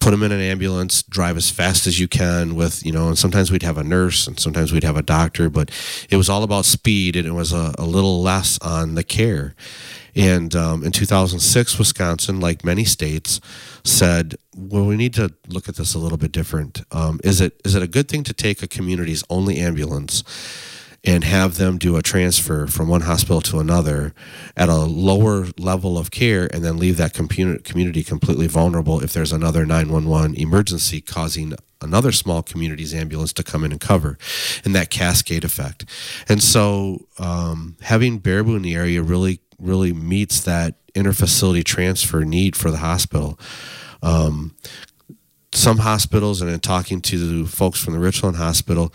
[0.00, 3.18] put them in an ambulance, drive as fast as you can with, you know, and
[3.18, 5.70] sometimes we'd have a nurse and sometimes we'd have a doctor, but
[6.08, 9.56] it was all about speed and it was a, a little less on the care.
[10.18, 13.40] And um, in 2006, Wisconsin, like many states,
[13.84, 16.82] said, "Well, we need to look at this a little bit different.
[16.90, 20.24] Um, is it is it a good thing to take a community's only ambulance?"
[21.04, 24.12] and have them do a transfer from one hospital to another
[24.56, 29.32] at a lower level of care and then leave that community completely vulnerable if there's
[29.32, 34.18] another 911 emergency causing another small community's ambulance to come in and cover
[34.64, 35.84] and that cascade effect
[36.28, 42.56] and so um, having Baraboo in the area really really meets that interfacility transfer need
[42.56, 43.38] for the hospital.
[44.02, 44.56] Um,
[45.52, 48.92] some hospitals, and in talking to the folks from the Richland Hospital,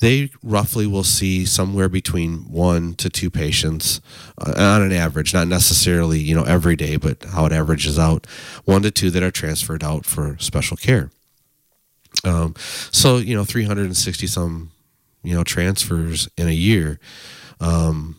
[0.00, 4.00] they roughly will see somewhere between one to two patients
[4.38, 8.26] uh, on an average, not necessarily you know every day, but how it averages out,
[8.64, 11.10] one to two that are transferred out for special care.
[12.22, 12.54] Um,
[12.92, 14.70] so you know, 360 some
[15.22, 17.00] you know transfers in a year.
[17.60, 18.16] Um,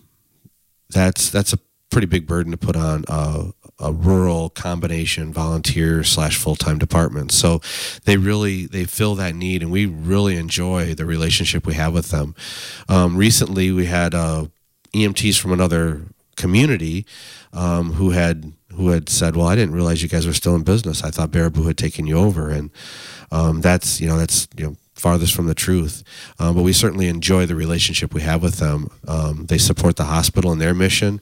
[0.90, 1.60] that's that's a
[1.92, 7.32] pretty big burden to put on a, a rural combination volunteer slash full time department.
[7.32, 7.62] So
[8.06, 12.10] they really they fill that need, and we really enjoy the relationship we have with
[12.10, 12.36] them.
[12.90, 14.46] Um, recently, we had uh,
[14.94, 16.02] EMTs from another
[16.36, 17.06] community
[17.54, 20.64] um, who had who had said, "Well, I didn't realize you guys were still in
[20.64, 21.04] business.
[21.04, 22.72] I thought Baraboo had taken you over," and
[23.32, 26.04] um, that's you know that's you know farthest from the truth.
[26.40, 28.90] Um, but we certainly enjoy the relationship we have with them.
[29.08, 31.22] Um, they support the hospital and their mission.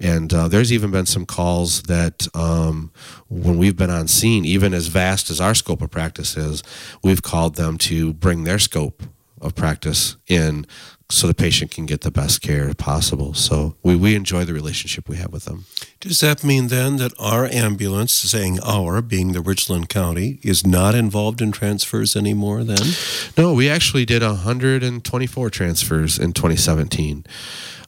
[0.00, 2.92] And uh, there's even been some calls that um,
[3.28, 6.62] when we've been on scene, even as vast as our scope of practice is,
[7.02, 9.02] we've called them to bring their scope
[9.40, 10.66] of practice in
[11.10, 13.34] so the patient can get the best care possible.
[13.34, 15.66] So we, we enjoy the relationship we have with them.
[16.00, 20.94] Does that mean then that our ambulance, saying our, being the Richland County, is not
[20.94, 22.94] involved in transfers anymore then?
[23.36, 27.26] No, we actually did 124 transfers in 2017.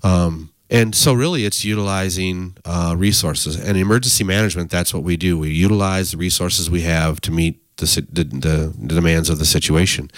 [0.02, 4.70] Um, and so, really, it's utilizing uh, resources and emergency management.
[4.70, 5.38] That's what we do.
[5.38, 10.10] We utilize the resources we have to meet the, the, the, demands of the situation.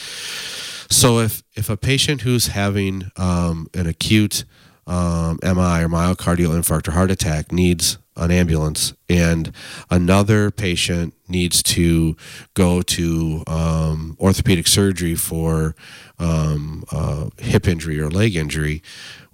[0.91, 4.45] So if if a patient who's having um, an acute
[4.87, 9.53] um, MI or myocardial infarct or heart attack needs an ambulance, and
[9.91, 12.17] another patient needs to
[12.55, 15.75] go to um, orthopedic surgery for
[16.19, 18.83] um, uh, hip injury or leg injury,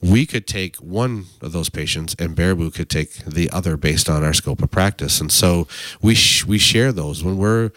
[0.00, 4.22] we could take one of those patients, and Baraboo could take the other based on
[4.22, 5.20] our scope of practice.
[5.20, 5.66] And so
[6.02, 7.24] we sh- we share those.
[7.24, 7.70] When we're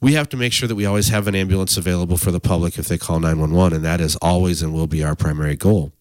[0.00, 2.78] we have to make sure that we always have an ambulance available for the public
[2.78, 5.92] if they call 911 and that is always and will be our primary goal.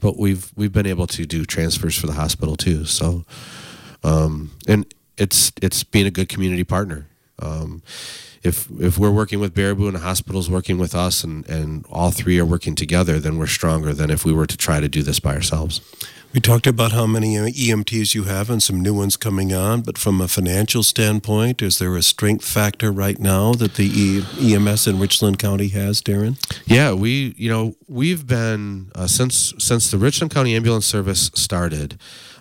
[0.00, 2.84] But we've we've been able to do transfers for the hospital too.
[2.84, 3.24] So
[4.02, 4.86] um, and
[5.20, 7.06] it's it's being a good community partner
[7.38, 7.82] um,
[8.42, 12.10] if if we're working with Baraboo and the hospital's working with us and and all
[12.10, 15.02] three are working together then we're stronger than if we were to try to do
[15.02, 15.80] this by ourselves
[16.32, 19.98] we talked about how many EMTs you have and some new ones coming on, but
[19.98, 24.86] from a financial standpoint, is there a strength factor right now that the e- EMS
[24.86, 26.36] in Richland County has, Darren?
[26.66, 31.98] Yeah, we you know we've been uh, since since the Richland County Ambulance Service started.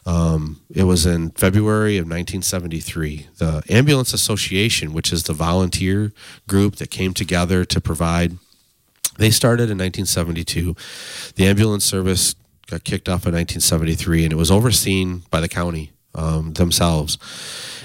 [0.10, 3.28] Um, it was in February of 1973.
[3.38, 6.14] The Ambulance Association, which is the volunteer
[6.48, 8.38] group that came together to provide
[9.20, 10.76] they started in 1972.
[11.36, 12.36] The ambulance service
[12.68, 17.18] got kicked off in 1973, and it was overseen by the county um, themselves.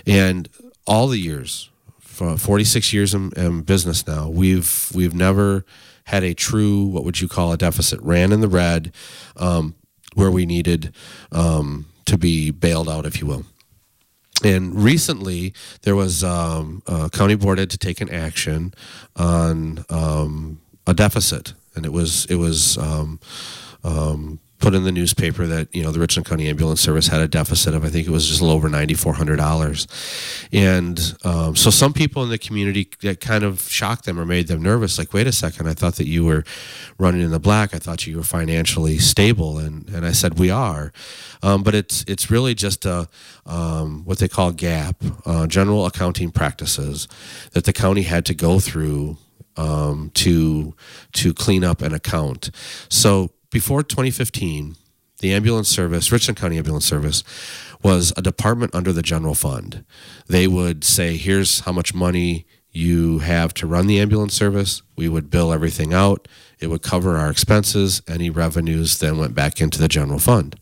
[0.07, 0.49] And
[0.87, 5.65] all the years, 46 years in, in, business now, we've we've never
[6.05, 8.01] had a true what would you call a deficit.
[8.01, 8.93] Ran in the red,
[9.37, 9.75] um,
[10.15, 10.95] where we needed
[11.33, 13.45] um, to be bailed out, if you will.
[14.43, 18.75] And recently, there was um, a county board had to take an action
[19.17, 23.21] on um, a deficit, and it was it was um,
[23.85, 27.29] um, put in the newspaper that you know the Richland County Ambulance Service had a
[27.29, 29.87] deficit of I think it was just a little over ninety four hundred dollars,
[30.53, 34.49] and um, so some people in the community that kind of shocked them or made
[34.49, 34.97] them nervous.
[34.97, 36.45] Like, wait a second, I thought that you were
[36.97, 37.75] running in the black.
[37.75, 40.95] I thought you were financially stable, and and I said we are,
[41.43, 43.07] um, but it's it's really just a
[43.45, 44.95] um, what they call GAAP
[45.27, 47.07] uh, general accounting practices,
[47.53, 49.19] that the county had to go through
[49.59, 50.75] um, to
[51.13, 52.51] to clean up an account.
[52.89, 54.75] So before 2015,
[55.21, 57.23] the ambulance service, Richland County Ambulance Service,
[57.85, 59.85] was a department under the general fund.
[60.27, 64.83] They would say, here's how much money you have to run the ambulance service.
[64.97, 66.27] We would bill everything out.
[66.59, 68.03] It would cover our expenses.
[68.09, 70.59] Any revenues then went back into the general fund.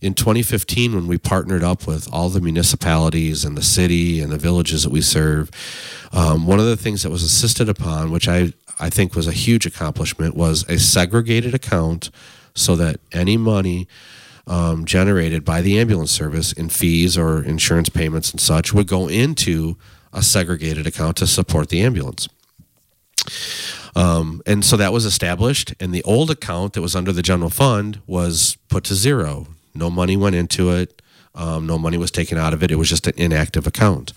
[0.00, 4.36] In 2015, when we partnered up with all the municipalities and the city and the
[4.36, 5.48] villages that we serve,
[6.12, 9.32] um, one of the things that was insisted upon, which I, I think was a
[9.32, 12.10] huge accomplishment was a segregated account
[12.54, 13.88] so that any money
[14.46, 19.08] um, generated by the ambulance service in fees or insurance payments and such would go
[19.08, 19.76] into
[20.12, 22.28] a segregated account to support the ambulance.
[23.96, 27.50] Um, and so that was established, and the old account that was under the general
[27.50, 29.46] fund was put to zero.
[29.74, 31.00] No money went into it,
[31.34, 32.70] um, no money was taken out of it.
[32.70, 34.12] It was just an inactive account.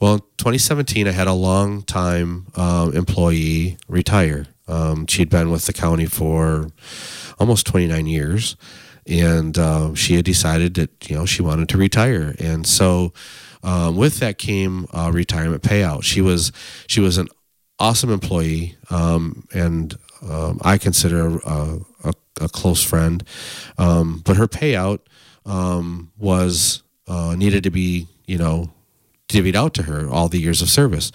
[0.00, 4.46] Well, in 2017, I had a long time um, employee retire.
[4.66, 6.68] Um, she'd been with the county for
[7.38, 8.56] almost 29 years,
[9.06, 13.12] and uh, she had decided that you know she wanted to retire, and so
[13.62, 16.02] um, with that came retirement payout.
[16.02, 16.50] She was
[16.86, 17.28] she was an
[17.78, 19.94] awesome employee, um, and
[20.28, 23.22] um, I consider a, a, a close friend.
[23.76, 25.00] Um, but her payout
[26.16, 28.73] was uh, needed to be you know
[29.34, 31.10] divvied out to her all the years of service.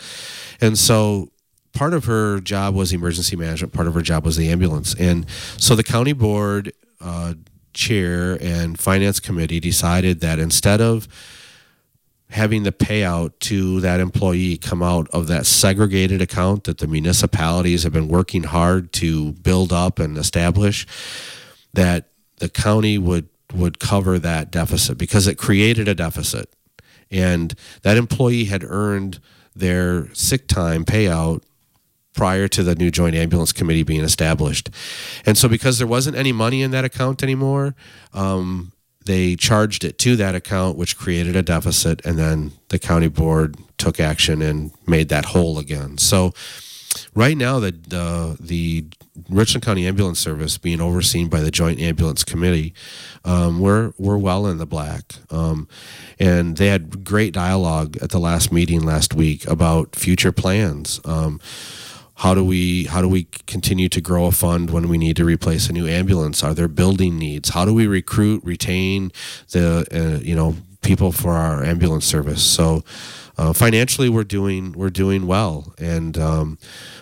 [0.61, 1.31] And so
[1.73, 4.93] part of her job was emergency management, part of her job was the ambulance.
[4.95, 5.25] And
[5.57, 7.35] so the county board uh,
[7.73, 11.07] chair and finance committee decided that instead of
[12.31, 17.83] having the payout to that employee come out of that segregated account that the municipalities
[17.83, 20.85] have been working hard to build up and establish,
[21.73, 26.53] that the county would would cover that deficit because it created a deficit
[27.11, 29.19] and that employee had earned
[29.55, 31.41] their sick time payout
[32.13, 34.69] prior to the new joint ambulance committee being established.
[35.25, 37.75] And so, because there wasn't any money in that account anymore,
[38.13, 38.71] um,
[39.05, 43.57] they charged it to that account, which created a deficit, and then the county board
[43.77, 45.97] took action and made that whole again.
[45.97, 46.33] So,
[47.13, 48.85] right now, the uh, the
[49.29, 52.73] Richland County Ambulance Service being overseen by the Joint Ambulance Committee,
[53.25, 55.67] um, we're we're well in the black, um,
[56.19, 60.99] and they had great dialogue at the last meeting last week about future plans.
[61.05, 61.39] Um,
[62.19, 65.25] how do we how do we continue to grow a fund when we need to
[65.25, 66.43] replace a new ambulance?
[66.43, 67.49] Are there building needs?
[67.49, 69.11] How do we recruit, retain
[69.51, 72.43] the uh, you know people for our ambulance service?
[72.43, 72.83] So
[73.39, 76.57] uh, financially, we're doing we're doing well, and um,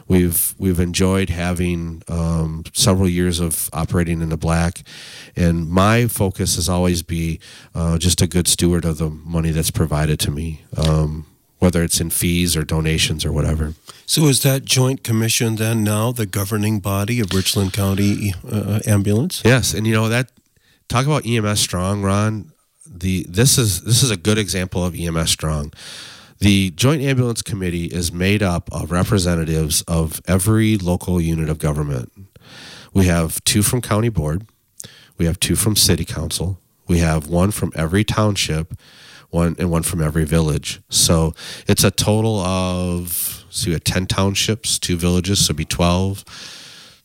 [0.08, 4.84] we've we've enjoyed having um, several years of operating in the black.
[5.36, 7.40] And my focus has always be
[7.74, 10.62] uh, just a good steward of the money that's provided to me.
[10.78, 11.26] Um,
[11.58, 13.74] whether it's in fees or donations or whatever.
[14.06, 19.42] So is that joint commission then now the governing body of Richland County uh, Ambulance?
[19.44, 20.32] Yes, and you know that
[20.88, 22.52] talk about EMS strong, Ron.
[22.86, 25.74] The this is this is a good example of EMS strong.
[26.40, 32.12] The Joint Ambulance Committee is made up of representatives of every local unit of government.
[32.94, 34.46] We have two from county board,
[35.18, 38.80] we have two from city council, we have one from every township,
[39.30, 40.80] one and one from every village.
[40.90, 41.34] So
[41.68, 46.24] it's a total of so you have ten townships, two villages, so it'd be twelve,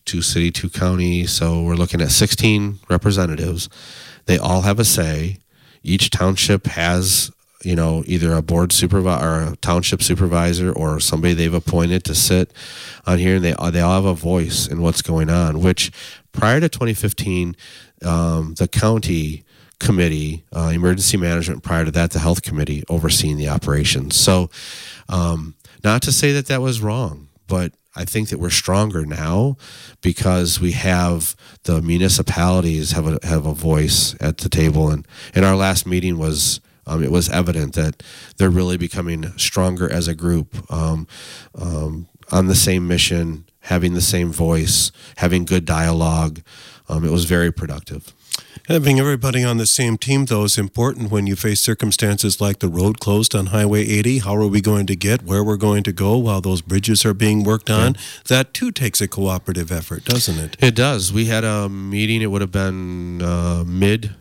[0.05, 1.27] two city, two county.
[1.27, 3.71] So we're looking at sixteen representatives.
[4.27, 5.39] They all have a say.
[5.83, 7.31] Each township has
[7.65, 12.15] you know either a board supervisor or a township supervisor or somebody they've appointed to
[12.15, 12.53] sit
[13.07, 15.91] on here and they they all have a voice in what's going on which
[16.33, 17.57] prior to 2015
[18.05, 19.45] um, the county
[19.83, 21.63] committee, uh, emergency management.
[21.63, 24.17] Prior to that, the health committee overseeing the operations.
[24.17, 24.49] So,
[25.09, 29.57] um, not to say that that was wrong, but I think that we're stronger now
[30.01, 35.45] because we have the municipalities have a have a voice at the table, and and
[35.45, 36.61] our last meeting was.
[36.87, 38.03] Um, it was evident that
[38.37, 41.07] they're really becoming stronger as a group um,
[41.55, 46.41] um, on the same mission, having the same voice, having good dialogue.
[46.89, 48.13] Um, it was very productive.
[48.69, 52.69] Having everybody on the same team, though, is important when you face circumstances like the
[52.69, 54.19] road closed on Highway 80.
[54.21, 57.13] How are we going to get where we're going to go while those bridges are
[57.13, 57.95] being worked on?
[57.95, 58.01] Yeah.
[58.29, 60.57] That too takes a cooperative effort, doesn't it?
[60.61, 61.13] It does.
[61.13, 62.23] We had a meeting.
[62.23, 64.15] It would have been uh, mid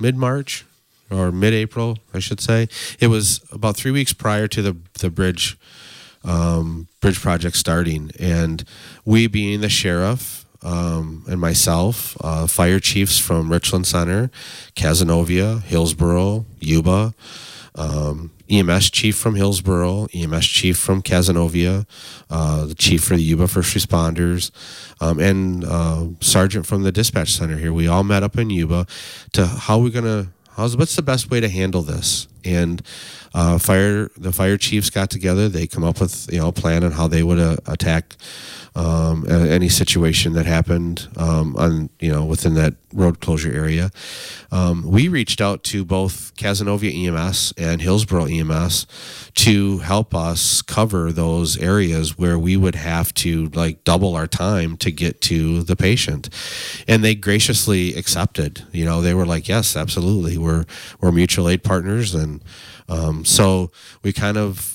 [0.00, 0.64] mid March
[1.14, 2.68] or mid April, I should say.
[3.00, 5.56] It was about three weeks prior to the the bridge
[6.24, 8.64] um, bridge project starting, and
[9.04, 14.30] we, being the sheriff um, and myself, uh, fire chiefs from Richland Center,
[14.74, 17.14] Cazenovia, Hillsboro, Yuba,
[17.76, 21.86] um, EMS chief from Hillsboro, EMS chief from Cazenovia,
[22.30, 24.50] uh, the chief for the Yuba First Responders,
[25.00, 27.72] um, and uh, sergeant from the dispatch center here.
[27.72, 28.86] We all met up in Yuba
[29.32, 30.28] to how we're gonna.
[30.56, 32.28] How's, what's the best way to handle this?
[32.44, 32.80] And
[33.34, 35.48] uh, fire the fire chiefs got together.
[35.48, 38.16] They come up with you know a plan on how they would uh, attack
[38.76, 43.90] um, any situation that happened um, on you know within that road closure area.
[44.50, 48.86] Um, we reached out to both Cazenovia EMS and Hillsboro EMS
[49.34, 54.76] to help us cover those areas where we would have to like double our time
[54.78, 56.28] to get to the patient,
[56.88, 58.64] and they graciously accepted.
[58.72, 60.36] You know, they were like, "Yes, absolutely.
[60.36, 60.64] We're
[61.00, 62.42] we're mutual aid partners," and
[62.88, 63.70] um, so
[64.02, 64.73] we kind of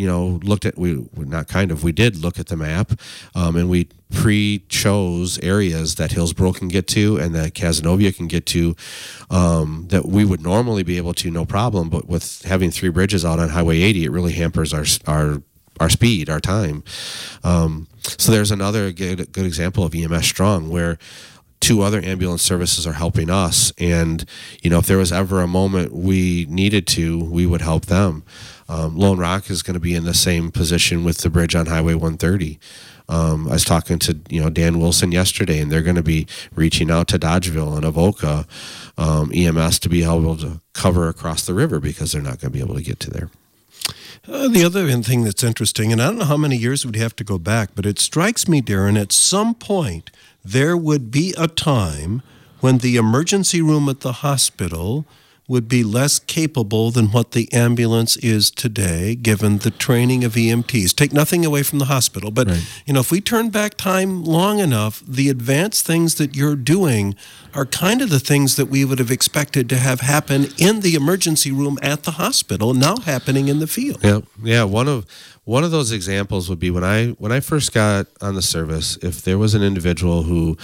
[0.00, 2.92] you know looked at we not kind of we did look at the map
[3.34, 8.46] um, and we pre-chose areas that Hillsboro can get to and that Cazenovia can get
[8.46, 8.74] to
[9.30, 13.26] um, that we would normally be able to no problem but with having three bridges
[13.26, 15.42] out on Highway 80 it really hampers our our
[15.78, 16.84] our speed, our time.
[17.42, 20.98] Um, so there's another good, good example of EMS Strong where
[21.60, 23.72] two other ambulance services are helping us.
[23.78, 24.24] And,
[24.62, 28.24] you know, if there was ever a moment we needed to, we would help them.
[28.70, 31.66] Um, Lone Rock is going to be in the same position with the bridge on
[31.66, 32.60] Highway 130.
[33.08, 36.28] Um, I was talking to you know Dan Wilson yesterday, and they're going to be
[36.54, 38.46] reaching out to Dodgeville and Avoca
[38.96, 42.58] um, EMS to be able to cover across the river because they're not going to
[42.58, 43.30] be able to get to there.
[44.28, 47.16] Uh, the other thing that's interesting, and I don't know how many years we'd have
[47.16, 50.12] to go back, but it strikes me, Darren, at some point
[50.44, 52.22] there would be a time
[52.60, 55.04] when the emergency room at the hospital
[55.50, 60.94] would be less capable than what the ambulance is today, given the training of EMTs.
[60.94, 62.82] Take nothing away from the hospital, but right.
[62.86, 67.16] you know, if we turn back time long enough, the advanced things that you're doing
[67.52, 70.94] are kind of the things that we would have expected to have happen in the
[70.94, 73.98] emergency room at the hospital, now happening in the field.
[74.04, 74.62] Yeah, yeah.
[74.62, 75.04] One of
[75.44, 78.98] one of those examples would be when I when I first got on the service.
[78.98, 80.56] If there was an individual who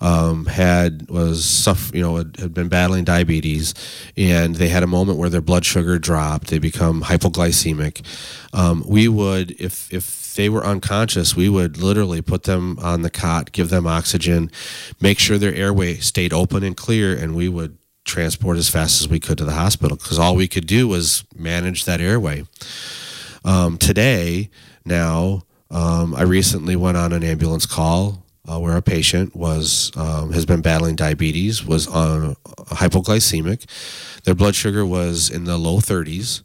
[0.00, 3.74] um, had was suffer, you know had, had, been battling diabetes,
[4.16, 8.04] and they had a moment where their blood sugar dropped, they become hypoglycemic.
[8.52, 13.10] Um, we would if if they were unconscious, we would literally put them on the
[13.10, 14.50] cot, give them oxygen,
[15.00, 19.08] make sure their airway stayed open and clear, and we would transport as fast as
[19.08, 22.44] we could to the hospital because all we could do was manage that airway.
[23.44, 24.50] Um, today,
[24.84, 30.32] now, um, I recently went on an ambulance call uh, where a patient was um,
[30.32, 32.34] has been battling diabetes, was on
[32.70, 33.66] hypoglycemic.
[34.24, 36.42] Their blood sugar was in the low 30s.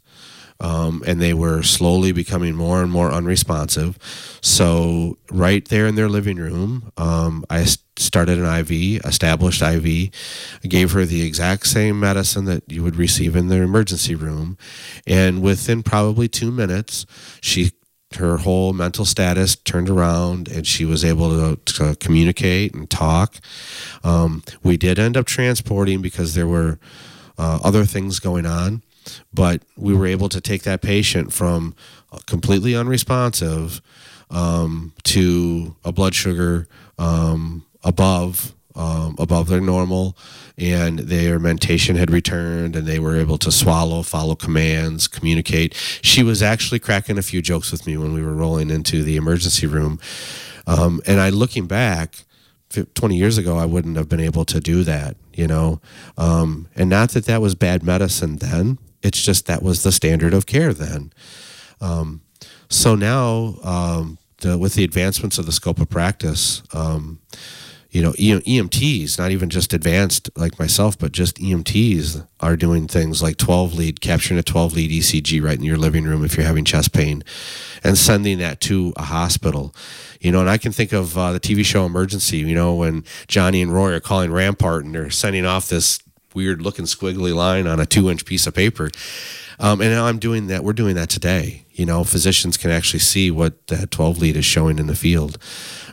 [0.60, 3.98] Um, and they were slowly becoming more and more unresponsive.
[4.40, 7.64] So, right there in their living room, um, I
[7.96, 10.10] started an IV, established IV,
[10.62, 14.56] gave her the exact same medicine that you would receive in the emergency room.
[15.06, 17.06] And within probably two minutes,
[17.40, 17.72] she
[18.14, 23.34] her whole mental status turned around and she was able to, to communicate and talk.
[24.04, 26.78] Um, we did end up transporting because there were
[27.38, 28.82] uh, other things going on,
[29.32, 31.74] but we were able to take that patient from
[32.26, 33.80] completely unresponsive
[34.30, 36.66] um, to a blood sugar
[36.98, 40.18] um, above um, above their normal,
[40.58, 45.74] and their mentation had returned, and they were able to swallow, follow commands, communicate.
[46.02, 49.16] She was actually cracking a few jokes with me when we were rolling into the
[49.16, 49.98] emergency room,
[50.66, 52.24] um, and I, looking back,
[52.94, 55.80] 20 years ago, I wouldn't have been able to do that, you know,
[56.18, 58.78] um, and not that that was bad medicine then.
[59.06, 61.12] It's just that was the standard of care then.
[61.80, 62.22] Um,
[62.68, 67.20] so now, um, the, with the advancements of the scope of practice um,
[67.96, 73.22] you know, EMTs, not even just advanced like myself, but just EMTs are doing things
[73.22, 76.44] like 12 lead, capturing a 12 lead ECG right in your living room if you're
[76.44, 77.24] having chest pain
[77.82, 79.74] and sending that to a hospital.
[80.20, 83.02] You know, and I can think of uh, the TV show Emergency, you know, when
[83.28, 86.00] Johnny and Roy are calling Rampart and they're sending off this
[86.36, 88.90] weird looking squiggly line on a two inch piece of paper.
[89.58, 90.62] Um, and now I'm doing that.
[90.62, 91.64] We're doing that today.
[91.72, 95.38] You know, physicians can actually see what that 12 lead is showing in the field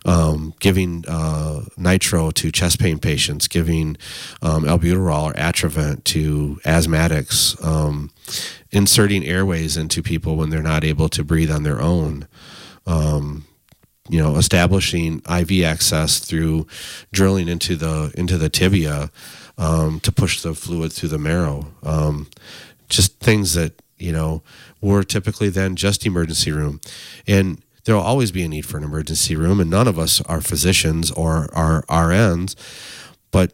[0.06, 3.98] um, giving uh, nitro to chest pain patients, giving
[4.42, 8.12] um, albuterol or Atrovent to asthmatics, um,
[8.72, 12.28] inserting airways into people when they're not able to breathe on their own.
[12.86, 13.46] Um,
[14.10, 16.68] you know, establishing IV access through
[17.14, 19.10] drilling into the into the tibia
[19.58, 21.68] um, to push the fluid through the marrow.
[21.84, 22.28] Um,
[22.90, 24.44] just things that you know
[24.82, 26.82] were typically then just emergency room,
[27.28, 30.22] and there will always be a need for an emergency room, and none of us
[30.22, 32.56] are physicians or are RNs.
[33.32, 33.54] But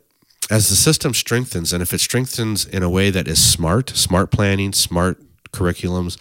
[0.49, 4.31] as the system strengthens, and if it strengthens in a way that is smart, smart
[4.31, 5.21] planning, smart
[5.51, 6.17] curriculums,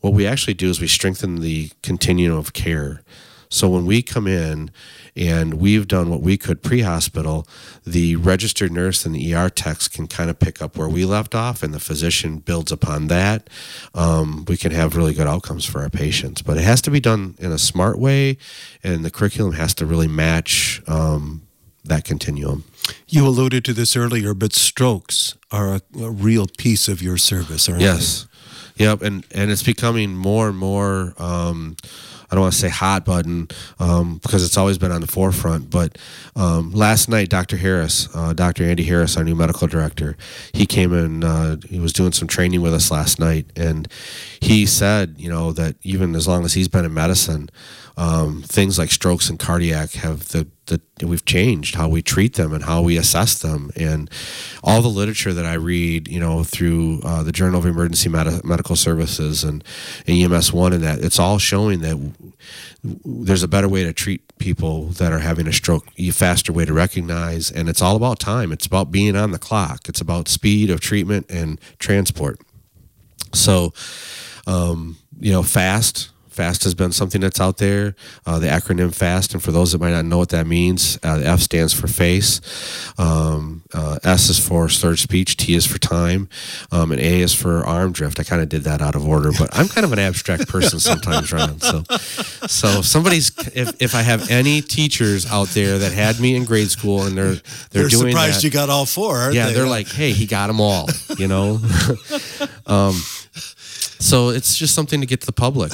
[0.00, 3.02] what we actually do is we strengthen the continuum of care.
[3.48, 4.70] So when we come in
[5.16, 7.46] and we've done what we could pre hospital,
[7.86, 11.34] the registered nurse and the ER techs can kind of pick up where we left
[11.34, 13.48] off, and the physician builds upon that.
[13.94, 16.42] Um, we can have really good outcomes for our patients.
[16.42, 18.38] But it has to be done in a smart way,
[18.82, 21.42] and the curriculum has to really match um,
[21.84, 22.64] that continuum.
[23.08, 27.68] You alluded to this earlier, but strokes are a, a real piece of your service,
[27.68, 28.24] aren't yes.
[28.24, 28.84] They?
[28.84, 31.14] Yep, and and it's becoming more and more.
[31.16, 31.76] Um,
[32.34, 33.46] I don't want to say hot button
[33.78, 35.70] um, because it's always been on the forefront.
[35.70, 35.96] But
[36.34, 37.56] um, last night, Dr.
[37.56, 38.64] Harris, uh, Dr.
[38.64, 40.16] Andy Harris, our new medical director,
[40.52, 41.22] he came in.
[41.22, 43.86] Uh, he was doing some training with us last night, and
[44.40, 47.50] he said, you know, that even as long as he's been in medicine,
[47.96, 52.52] um, things like strokes and cardiac have the, the we've changed how we treat them
[52.52, 53.70] and how we assess them.
[53.76, 54.10] And
[54.62, 58.40] all the literature that I read you know through uh, the Journal of Emergency Medi-
[58.44, 59.62] Medical Services and,
[60.06, 62.12] and EMS one and that it's all showing that
[62.82, 66.64] there's a better way to treat people that are having a stroke a faster way
[66.64, 68.52] to recognize and it's all about time.
[68.52, 69.88] It's about being on the clock.
[69.88, 72.40] It's about speed of treatment and transport.
[73.32, 73.72] So
[74.46, 77.94] um, you know fast FAST has been something that's out there.
[78.26, 81.18] Uh, the acronym FAST, and for those that might not know what that means, uh,
[81.18, 82.40] the F stands for face,
[82.98, 86.28] um, uh, S is for slurred speech, T is for time,
[86.72, 88.18] um, and A is for arm drift.
[88.20, 90.80] I kind of did that out of order, but I'm kind of an abstract person
[90.80, 91.60] sometimes, Ron.
[91.60, 91.82] So,
[92.46, 96.44] so if somebody's if, if I have any teachers out there that had me in
[96.44, 99.30] grade school and they're they're, they're doing surprised that, you got all four.
[99.32, 99.54] yeah, they?
[99.54, 101.60] they're like, hey, he got them all, you know.
[102.66, 102.94] um,
[103.98, 105.72] so it's just something to get to the public.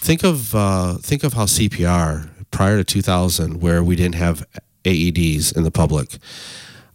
[0.00, 4.46] Think of uh, think of how CPR prior to 2000, where we didn't have
[4.84, 6.16] AEDs in the public.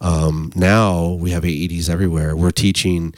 [0.02, 2.36] Um, now we have AEDs everywhere.
[2.36, 3.14] We're teaching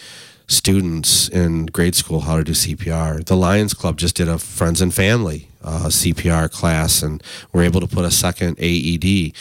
[0.48, 3.26] students in grade school how to do CPR.
[3.26, 7.24] The Lions Club just did a friends and family uh, CPR class, and
[7.54, 9.34] we're able to put a second AED.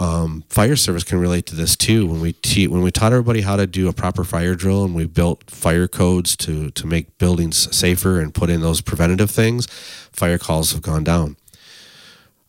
[0.00, 2.06] Um, fire service can relate to this too.
[2.06, 4.94] When we te- when we taught everybody how to do a proper fire drill and
[4.94, 9.66] we built fire codes to to make buildings safer and put in those preventative things,
[10.10, 11.36] fire calls have gone down.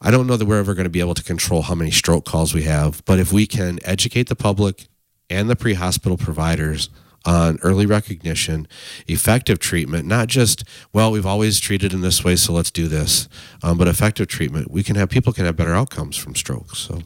[0.01, 2.25] I don't know that we're ever going to be able to control how many stroke
[2.25, 4.87] calls we have, but if we can educate the public
[5.29, 6.89] and the pre-hospital providers
[7.23, 8.67] on early recognition,
[9.07, 13.29] effective treatment, not just, well, we've always treated in this way, so let's do this,
[13.61, 16.79] um, but effective treatment, we can have people can have better outcomes from strokes.
[16.79, 17.01] So.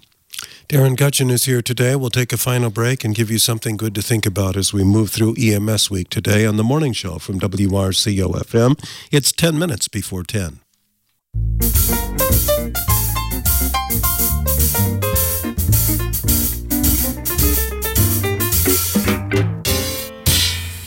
[0.67, 1.95] Darren Gudgeon is here today.
[1.95, 4.83] We'll take a final break and give you something good to think about as we
[4.83, 8.75] move through EMS week today on the morning show from WRCO FM.
[9.11, 10.59] It's 10 minutes before 10.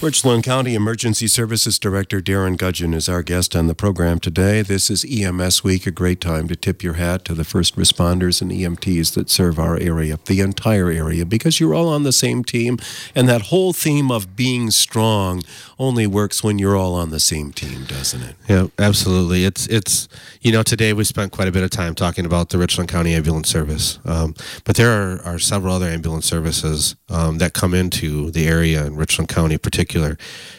[0.09, 4.63] Richland County Emergency Services Director Darren Gudgeon is our guest on the program today.
[4.63, 8.41] This is EMS Week, a great time to tip your hat to the first responders
[8.41, 12.43] and EMTs that serve our area, the entire area, because you're all on the same
[12.43, 12.79] team.
[13.15, 15.43] And that whole theme of being strong
[15.79, 18.37] only works when you're all on the same team, doesn't it?
[18.49, 19.45] Yeah, absolutely.
[19.45, 20.09] It's it's
[20.41, 23.15] you know today we spent quite a bit of time talking about the Richland County
[23.15, 28.31] Ambulance Service, um, but there are, are several other ambulance services um, that come into
[28.31, 30.19] the area in Richland County, particularly particular,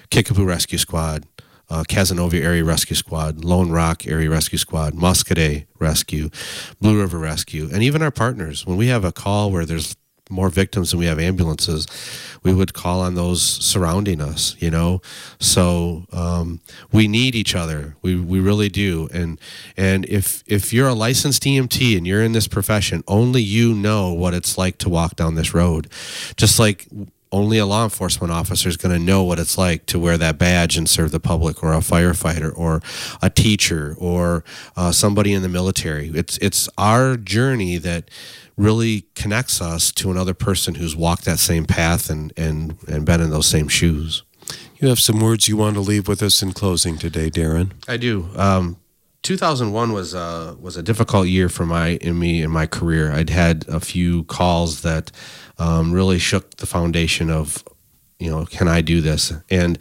[0.09, 1.25] Kickapoo Rescue Squad,
[1.69, 6.29] uh, Cazenovia Area Rescue Squad, Lone Rock Area Rescue Squad, Muscoda Rescue,
[6.79, 8.65] Blue River Rescue, and even our partners.
[8.65, 9.95] When we have a call where there's
[10.29, 11.87] more victims than we have ambulances,
[12.43, 15.01] we would call on those surrounding us, you know?
[15.39, 16.61] So um,
[16.91, 17.95] we need each other.
[18.01, 19.09] We, we really do.
[19.13, 19.39] And,
[19.75, 24.13] and if, if you're a licensed EMT and you're in this profession, only you know
[24.13, 25.87] what it's like to walk down this road.
[26.37, 26.87] Just like
[27.31, 30.37] only a law enforcement officer is going to know what it's like to wear that
[30.37, 32.81] badge and serve the public, or a firefighter, or
[33.21, 34.43] a teacher, or
[34.75, 36.09] uh, somebody in the military.
[36.09, 38.09] It's it's our journey that
[38.59, 43.21] really connects us to another person who's walked that same path and and and been
[43.21, 44.23] in those same shoes.
[44.77, 47.71] You have some words you want to leave with us in closing today, Darren.
[47.87, 48.29] I do.
[48.35, 48.77] Um,
[49.23, 53.11] 2001 was a was a difficult year for my in me in my career.
[53.11, 55.11] I'd had a few calls that
[55.57, 57.63] um, really shook the foundation of
[58.19, 59.77] you know can I do this and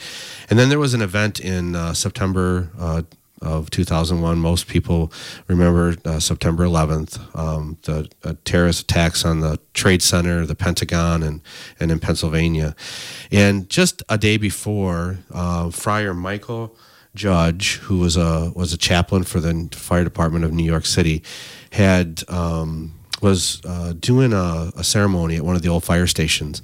[0.48, 3.02] and then there was an event in uh, September uh,
[3.42, 4.38] of 2001.
[4.38, 5.12] Most people
[5.46, 11.22] remember uh, September 11th, um, the uh, terrorist attacks on the Trade Center, the Pentagon,
[11.22, 11.40] and
[11.78, 12.74] and in Pennsylvania.
[13.30, 16.74] And just a day before, uh, Friar Mychal
[17.14, 21.22] Judge, who was a was a chaplain for the fire department of New York City,
[21.72, 26.62] had um, was uh, doing a, a, ceremony at one of the old fire stations,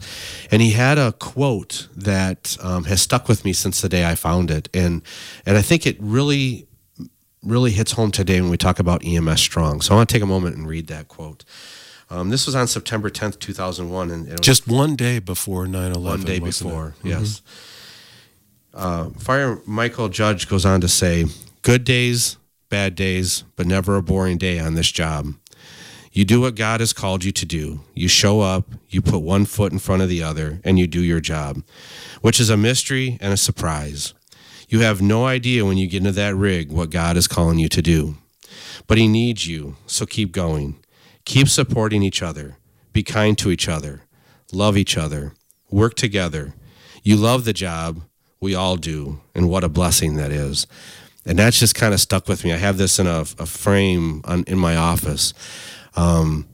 [0.50, 4.14] and he had a quote that um, has stuck with me since the day I
[4.14, 5.02] found it, and
[5.46, 6.66] and I think it really
[7.42, 9.80] really hits home today when we talk about EMS strong.
[9.80, 11.44] So I want to take a moment and read that quote.
[12.10, 14.10] Um, this was on September 10th, 2001.
[14.10, 16.02] And Just one day before 9 11.
[16.02, 17.08] One day before, mm-hmm.
[17.08, 17.42] yes.
[18.72, 21.26] Uh, Friar Mychal Judge goes on to say,
[21.62, 22.36] Good days,
[22.68, 25.34] bad days, but never a boring day on this job.
[26.14, 27.80] You do what God has called you to do.
[27.92, 31.02] You show up, you put one foot in front of the other, and you do
[31.02, 31.64] your job,
[32.22, 34.14] which is a mystery and a surprise.
[34.68, 37.68] You have no idea when you get into that rig what God is calling you
[37.68, 38.14] to do.
[38.86, 40.76] But He needs you, so keep going.
[41.24, 42.58] Keep supporting each other.
[42.92, 44.02] Be kind to each other.
[44.52, 45.32] Love each other.
[45.68, 46.54] Work together.
[47.02, 48.02] You love the job.
[48.40, 49.20] We all do.
[49.34, 50.68] And what a blessing that is.
[51.26, 52.52] And that's just kind of stuck with me.
[52.52, 55.32] I have this in a, a frame on, in my office.
[55.96, 56.48] Um,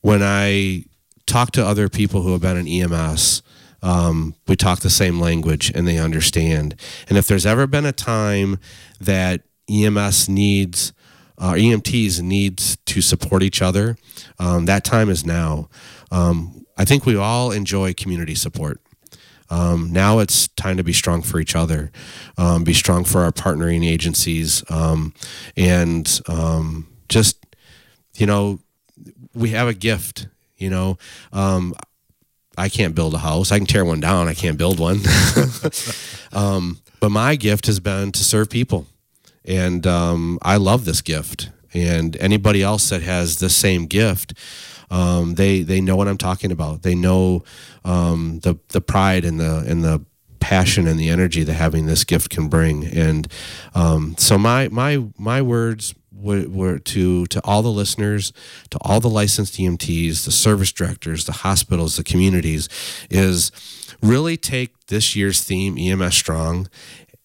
[0.00, 0.84] when I
[1.26, 3.42] talk to other people who have been in EMS,
[3.82, 6.74] um, we talk the same language and they understand.
[7.08, 8.58] And if there's ever been a time
[9.00, 10.92] that EMS needs,
[11.38, 13.96] uh, EMTs needs to support each other,
[14.38, 15.68] um, that time is now.
[16.10, 18.80] Um, I think we all enjoy community support.
[19.50, 21.92] Um, now it's time to be strong for each other,
[22.38, 25.12] um, be strong for our partnering agencies, um,
[25.56, 27.43] and um, just
[28.16, 28.60] you know,
[29.34, 30.28] we have a gift.
[30.56, 30.98] You know,
[31.32, 31.74] um,
[32.56, 33.50] I can't build a house.
[33.50, 34.28] I can tear one down.
[34.28, 35.00] I can't build one.
[36.32, 38.86] um, but my gift has been to serve people,
[39.44, 41.50] and um, I love this gift.
[41.72, 44.32] And anybody else that has the same gift,
[44.90, 46.82] um, they they know what I'm talking about.
[46.82, 47.42] They know
[47.84, 50.04] um, the the pride and the and the
[50.44, 52.84] passion and the energy that having this gift can bring.
[52.84, 53.26] And
[53.74, 58.32] um, so my my my words were, were to to all the listeners,
[58.70, 62.68] to all the licensed EMTs, the service directors, the hospitals, the communities,
[63.10, 63.50] is
[64.02, 66.68] really take this year's theme EMS Strong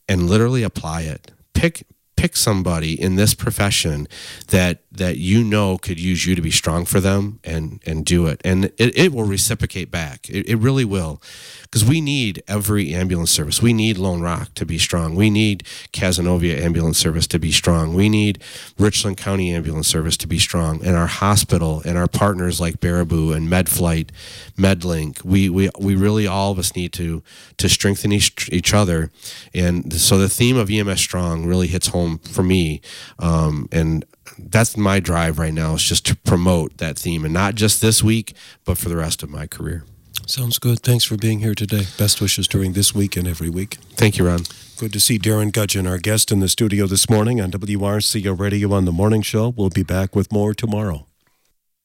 [0.08, 1.32] and literally apply it.
[1.54, 1.86] Pick
[2.20, 4.05] pick somebody in this profession
[4.47, 8.28] that that you know could use you to be strong for them and and do
[8.28, 8.41] it.
[8.43, 10.30] And it, it will reciprocate back.
[10.30, 11.22] It, it really will.
[11.61, 13.61] Because we need every ambulance service.
[13.61, 15.15] We need lone rock to be strong.
[15.15, 15.63] We need
[15.93, 17.93] Cazenovia ambulance service to be strong.
[17.93, 18.43] We need
[18.78, 20.84] richland county ambulance service to be strong.
[20.84, 24.09] And our hospital and our partners like baraboo and medflight
[24.57, 27.24] medlink we we, we really all of us need to
[27.57, 29.11] to strengthen each, each other.
[29.53, 32.82] And so the theme of ems strong really hits home for me
[33.20, 34.05] um, and
[34.38, 38.03] that's my drive right now is just to promote that theme and not just this
[38.03, 38.34] week
[38.66, 39.84] but for the rest of my career
[40.26, 40.82] Sounds good.
[40.82, 41.86] Thanks for being here today.
[41.97, 43.78] Best wishes during this week and every week.
[43.95, 44.41] thank you ron
[44.78, 48.72] Good to see Darren Gudgeon, our guest in the studio this morning on WRCO Radio
[48.72, 49.49] on the Morning Show.
[49.49, 51.09] We'll be back with more tomorrow.